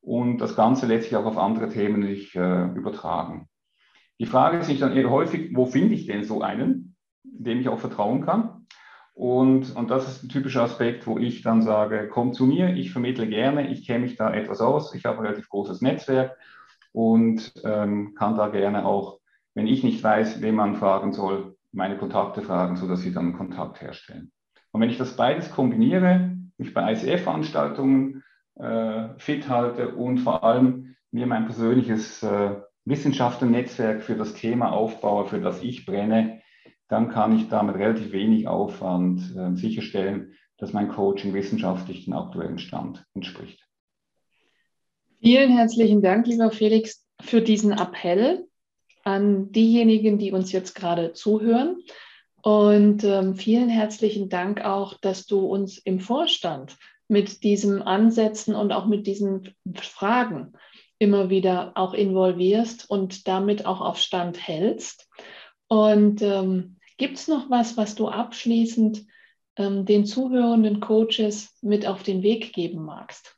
Und 0.00 0.38
das 0.38 0.54
Ganze 0.54 0.86
lässt 0.86 1.04
sich 1.04 1.16
auch 1.16 1.24
auf 1.24 1.38
andere 1.38 1.68
Themen 1.68 2.00
nicht 2.00 2.34
äh, 2.36 2.66
übertragen. 2.66 3.48
Die 4.20 4.26
Frage 4.26 4.58
ist 4.58 4.66
sich 4.66 4.80
dann 4.80 4.96
eher 4.96 5.10
häufig, 5.10 5.54
wo 5.54 5.66
finde 5.66 5.94
ich 5.94 6.06
denn 6.06 6.24
so 6.24 6.42
einen, 6.42 6.96
dem 7.22 7.60
ich 7.60 7.68
auch 7.68 7.78
vertrauen 7.78 8.24
kann? 8.24 8.66
Und, 9.14 9.74
und 9.74 9.90
das 9.90 10.08
ist 10.08 10.22
ein 10.22 10.28
typischer 10.28 10.62
Aspekt, 10.62 11.06
wo 11.06 11.18
ich 11.18 11.42
dann 11.42 11.62
sage, 11.62 12.08
komm 12.08 12.32
zu 12.32 12.46
mir, 12.46 12.74
ich 12.74 12.92
vermittle 12.92 13.26
gerne, 13.26 13.68
ich 13.68 13.84
kenne 13.86 14.04
mich 14.04 14.16
da 14.16 14.32
etwas 14.32 14.60
aus, 14.60 14.94
ich 14.94 15.04
habe 15.04 15.18
ein 15.18 15.24
relativ 15.24 15.48
großes 15.48 15.80
Netzwerk 15.80 16.36
und 16.92 17.52
ähm, 17.64 18.14
kann 18.16 18.36
da 18.36 18.48
gerne 18.48 18.86
auch, 18.86 19.18
wenn 19.54 19.66
ich 19.66 19.82
nicht 19.82 20.02
weiß, 20.02 20.40
wen 20.40 20.54
man 20.54 20.76
fragen 20.76 21.12
soll, 21.12 21.57
meine 21.72 21.98
Kontakte 21.98 22.42
fragen, 22.42 22.76
sodass 22.76 23.00
sie 23.00 23.12
dann 23.12 23.36
Kontakt 23.36 23.80
herstellen. 23.80 24.32
Und 24.72 24.80
wenn 24.80 24.90
ich 24.90 24.98
das 24.98 25.16
beides 25.16 25.50
kombiniere, 25.50 26.36
mich 26.56 26.74
bei 26.74 26.92
ICF-Veranstaltungen 26.92 28.22
äh, 28.56 29.08
fit 29.18 29.48
halte 29.48 29.94
und 29.94 30.18
vor 30.18 30.44
allem 30.44 30.96
mir 31.10 31.26
mein 31.26 31.46
persönliches 31.46 32.22
äh, 32.22 32.56
Wissenschaftlernetzwerk 32.84 34.02
für 34.02 34.16
das 34.16 34.34
Thema 34.34 34.72
aufbaue, 34.72 35.26
für 35.26 35.40
das 35.40 35.62
ich 35.62 35.86
brenne, 35.86 36.40
dann 36.88 37.10
kann 37.10 37.36
ich 37.36 37.48
damit 37.48 37.76
relativ 37.76 38.12
wenig 38.12 38.48
Aufwand 38.48 39.20
äh, 39.36 39.54
sicherstellen, 39.54 40.34
dass 40.56 40.72
mein 40.72 40.88
Coaching 40.88 41.34
wissenschaftlich 41.34 42.06
den 42.06 42.14
aktuellen 42.14 42.58
Stand 42.58 43.06
entspricht. 43.14 43.64
Vielen 45.20 45.50
herzlichen 45.50 46.00
Dank, 46.00 46.26
lieber 46.26 46.50
Felix, 46.50 47.06
für 47.20 47.42
diesen 47.42 47.72
Appell 47.72 48.47
an 49.08 49.50
diejenigen, 49.52 50.18
die 50.18 50.32
uns 50.32 50.52
jetzt 50.52 50.74
gerade 50.74 51.14
zuhören. 51.14 51.82
Und 52.42 53.04
ähm, 53.04 53.34
vielen 53.34 53.70
herzlichen 53.70 54.28
Dank 54.28 54.64
auch, 54.64 54.94
dass 55.00 55.26
du 55.26 55.40
uns 55.40 55.78
im 55.78 55.98
Vorstand 55.98 56.76
mit 57.08 57.42
diesen 57.42 57.80
Ansätzen 57.80 58.54
und 58.54 58.70
auch 58.70 58.86
mit 58.86 59.06
diesen 59.06 59.54
Fragen 59.74 60.52
immer 60.98 61.30
wieder 61.30 61.72
auch 61.74 61.94
involvierst 61.94 62.90
und 62.90 63.26
damit 63.26 63.64
auch 63.64 63.80
auf 63.80 63.98
Stand 63.98 64.46
hältst. 64.46 65.08
Und 65.68 66.20
ähm, 66.20 66.76
gibt 66.98 67.16
es 67.16 67.28
noch 67.28 67.48
was, 67.48 67.78
was 67.78 67.94
du 67.94 68.08
abschließend 68.08 69.06
ähm, 69.56 69.86
den 69.86 70.04
zuhörenden 70.04 70.80
Coaches 70.80 71.56
mit 71.62 71.86
auf 71.86 72.02
den 72.02 72.22
Weg 72.22 72.52
geben 72.52 72.84
magst? 72.84 73.37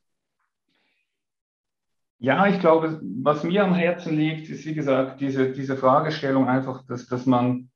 Ja, 2.23 2.47
ich 2.47 2.61
glaube, 2.61 3.01
was 3.23 3.45
mir 3.45 3.65
am 3.65 3.75
Herzen 3.75 4.15
liegt, 4.15 4.51
ist, 4.51 4.67
wie 4.67 4.75
gesagt, 4.75 5.23
diese, 5.23 5.53
diese 5.53 5.75
Fragestellung 5.75 6.49
einfach, 6.49 6.85
dass, 6.87 7.07
dass 7.07 7.25
man 7.25 7.71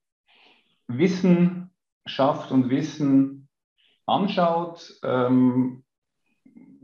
Wissen 0.86 1.70
schafft 2.04 2.52
und 2.52 2.68
Wissen 2.68 3.48
anschaut, 4.04 5.00
ähm, 5.02 5.82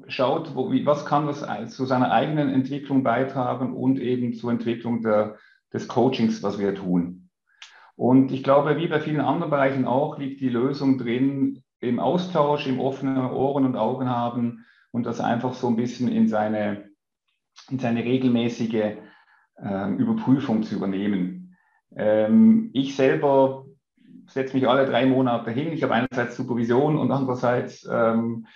schaut, 0.07 0.55
wo, 0.55 0.73
wie, 0.73 0.87
was 0.87 1.05
kann 1.05 1.27
das 1.27 1.44
zu 1.77 1.85
seiner 1.85 2.11
eigenen 2.11 2.49
Entwicklung 2.49 3.03
beitragen 3.03 3.75
und 3.75 3.99
eben 4.01 4.33
zur 4.33 4.53
Entwicklung 4.53 5.03
der, 5.03 5.37
des 5.70 5.87
Coachings, 5.87 6.42
was 6.42 6.59
wir 6.59 6.75
tun. 6.75 7.29
Und 7.94 8.33
ich 8.33 8.42
glaube, 8.42 8.79
wie 8.79 8.88
bei 8.88 9.01
vielen 9.01 9.20
anderen 9.20 9.51
Bereichen 9.51 9.85
auch, 9.85 10.16
liegt 10.16 10.40
die 10.40 10.49
Lösung 10.49 10.96
drin 10.96 11.62
im 11.81 12.01
Austausch, 12.01 12.66
im 12.66 12.81
offenen 12.81 13.18
Ohren 13.18 13.66
und 13.66 13.77
Augen 13.77 14.09
haben 14.09 14.64
und 14.92 15.05
das 15.05 15.20
einfach 15.20 15.53
so 15.53 15.68
ein 15.68 15.77
bisschen 15.77 16.09
in 16.09 16.27
seine 16.27 16.89
in 17.70 17.79
seine 17.79 18.05
regelmäßige 18.05 18.96
äh, 19.62 19.90
Überprüfung 19.96 20.62
zu 20.62 20.77
übernehmen. 20.77 21.57
Ähm, 21.96 22.70
ich 22.73 22.96
selber 22.96 23.66
setze 24.27 24.55
mich 24.55 24.68
alle 24.68 24.87
drei 24.87 25.07
Monate 25.07 25.51
hin. 25.51 25.73
Ich 25.73 25.83
habe 25.83 25.94
einerseits 25.94 26.37
Supervision 26.37 26.96
und 26.96 27.11
andererseits 27.11 27.88
ähm, 27.90 28.46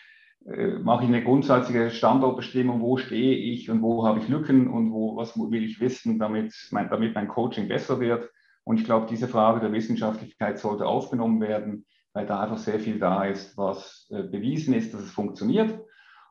äh, 0.46 0.78
mache 0.78 1.04
ich 1.04 1.08
eine 1.08 1.24
grundsätzliche 1.24 1.90
Standortbestimmung, 1.90 2.80
wo 2.80 2.96
stehe 2.96 3.36
ich 3.36 3.70
und 3.70 3.82
wo 3.82 4.06
habe 4.06 4.20
ich 4.20 4.28
Lücken 4.28 4.68
und 4.68 4.92
wo, 4.92 5.16
was 5.16 5.36
will 5.36 5.64
ich 5.64 5.80
wissen, 5.80 6.18
damit 6.18 6.54
mein, 6.70 6.88
damit 6.90 7.14
mein 7.14 7.28
Coaching 7.28 7.68
besser 7.68 8.00
wird. 8.00 8.30
Und 8.64 8.78
ich 8.78 8.84
glaube, 8.84 9.06
diese 9.10 9.28
Frage 9.28 9.60
der 9.60 9.72
Wissenschaftlichkeit 9.72 10.58
sollte 10.58 10.86
aufgenommen 10.86 11.40
werden, 11.40 11.86
weil 12.12 12.26
da 12.26 12.40
einfach 12.40 12.58
sehr 12.58 12.78
viel 12.78 12.98
da 12.98 13.24
ist, 13.24 13.56
was 13.56 14.08
äh, 14.10 14.22
bewiesen 14.22 14.74
ist, 14.74 14.94
dass 14.94 15.02
es 15.02 15.10
funktioniert 15.10 15.78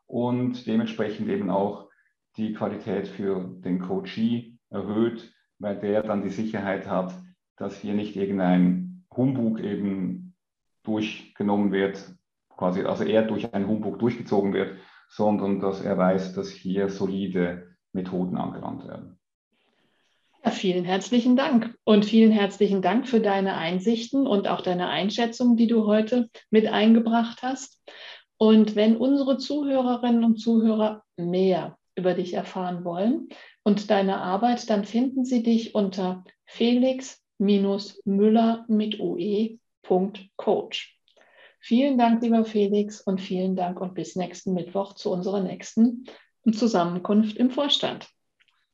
und 0.08 0.66
dementsprechend 0.68 1.28
eben 1.30 1.50
auch 1.50 1.90
die 2.38 2.54
Qualität 2.54 3.08
für 3.08 3.56
den 3.64 3.80
Coachee 3.80 4.58
erhöht, 4.70 5.34
weil 5.60 5.80
der 5.80 6.04
dann 6.04 6.24
die 6.24 6.30
Sicherheit 6.30 6.88
hat, 6.88 7.14
dass 7.58 7.80
hier 7.80 7.94
nicht 7.94 8.16
irgendein 8.16 9.06
Humbug 9.16 9.60
eben 9.60 10.36
durchgenommen 10.84 11.72
wird, 11.72 12.04
quasi, 12.50 12.84
also 12.84 13.04
er 13.04 13.24
durch 13.24 13.54
einen 13.54 13.68
Humbug 13.68 14.00
durchgezogen 14.00 14.54
wird, 14.54 14.78
sondern 15.10 15.60
dass 15.60 15.82
er 15.82 15.98
weiß, 15.98 16.34
dass 16.34 16.50
hier 16.50 16.90
solide 16.90 17.76
Methoden 17.94 18.38
angewandt 18.38 18.88
werden. 18.88 19.20
Ja, 20.44 20.52
vielen 20.52 20.84
herzlichen 20.84 21.38
Dank 21.38 21.74
und 21.86 22.04
vielen 22.04 22.32
herzlichen 22.32 22.82
Dank 22.82 23.08
für 23.08 23.22
deine 23.22 23.56
Einsichten 23.56 24.28
und 24.28 24.48
auch 24.48 24.62
deine 24.62 24.90
Einschätzung, 24.90 25.56
die 25.56 25.68
du 25.68 25.86
heute 25.86 26.30
mit 26.50 26.68
eingebracht 26.68 27.44
hast. 27.44 27.82
Und 28.38 28.76
wenn 28.76 28.98
unsere 28.98 29.38
Zuhörerinnen 29.38 30.24
und 30.24 30.38
Zuhörer 30.38 31.04
mehr 31.16 31.78
über 31.96 32.14
dich 32.14 32.34
erfahren 32.34 32.84
wollen 32.84 33.30
und 33.64 33.90
deine 33.90 34.18
Arbeit, 34.18 34.70
dann 34.70 34.86
finden 34.86 35.26
sie 35.26 35.44
dich 35.44 35.76
unter 35.76 36.24
felix-müller 36.46 38.66
mit 38.68 39.00
oe.coach. 39.00 41.00
Vielen 41.60 41.98
Dank, 41.98 42.22
lieber 42.22 42.44
Felix, 42.44 43.00
und 43.00 43.22
vielen 43.22 43.56
Dank 43.56 43.80
und 43.80 43.94
bis 43.94 44.18
nächsten 44.18 44.54
Mittwoch 44.54 44.96
zu 44.96 45.12
unserer 45.12 45.42
nächsten 45.42 46.06
Zusammenkunft 46.52 47.38
im 47.38 47.52
Vorstand. 47.52 48.10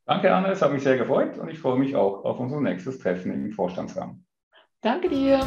Danke, 0.05 0.33
Anne, 0.33 0.47
es 0.47 0.63
hat 0.63 0.73
mich 0.73 0.81
sehr 0.81 0.97
gefreut 0.97 1.37
und 1.37 1.49
ich 1.49 1.59
freue 1.59 1.77
mich 1.77 1.95
auch 1.95 2.25
auf 2.25 2.39
unser 2.39 2.61
nächstes 2.61 2.97
Treffen 2.97 3.31
im 3.31 3.51
Vorstandsraum. 3.51 4.25
Danke 4.81 5.09
dir. 5.09 5.45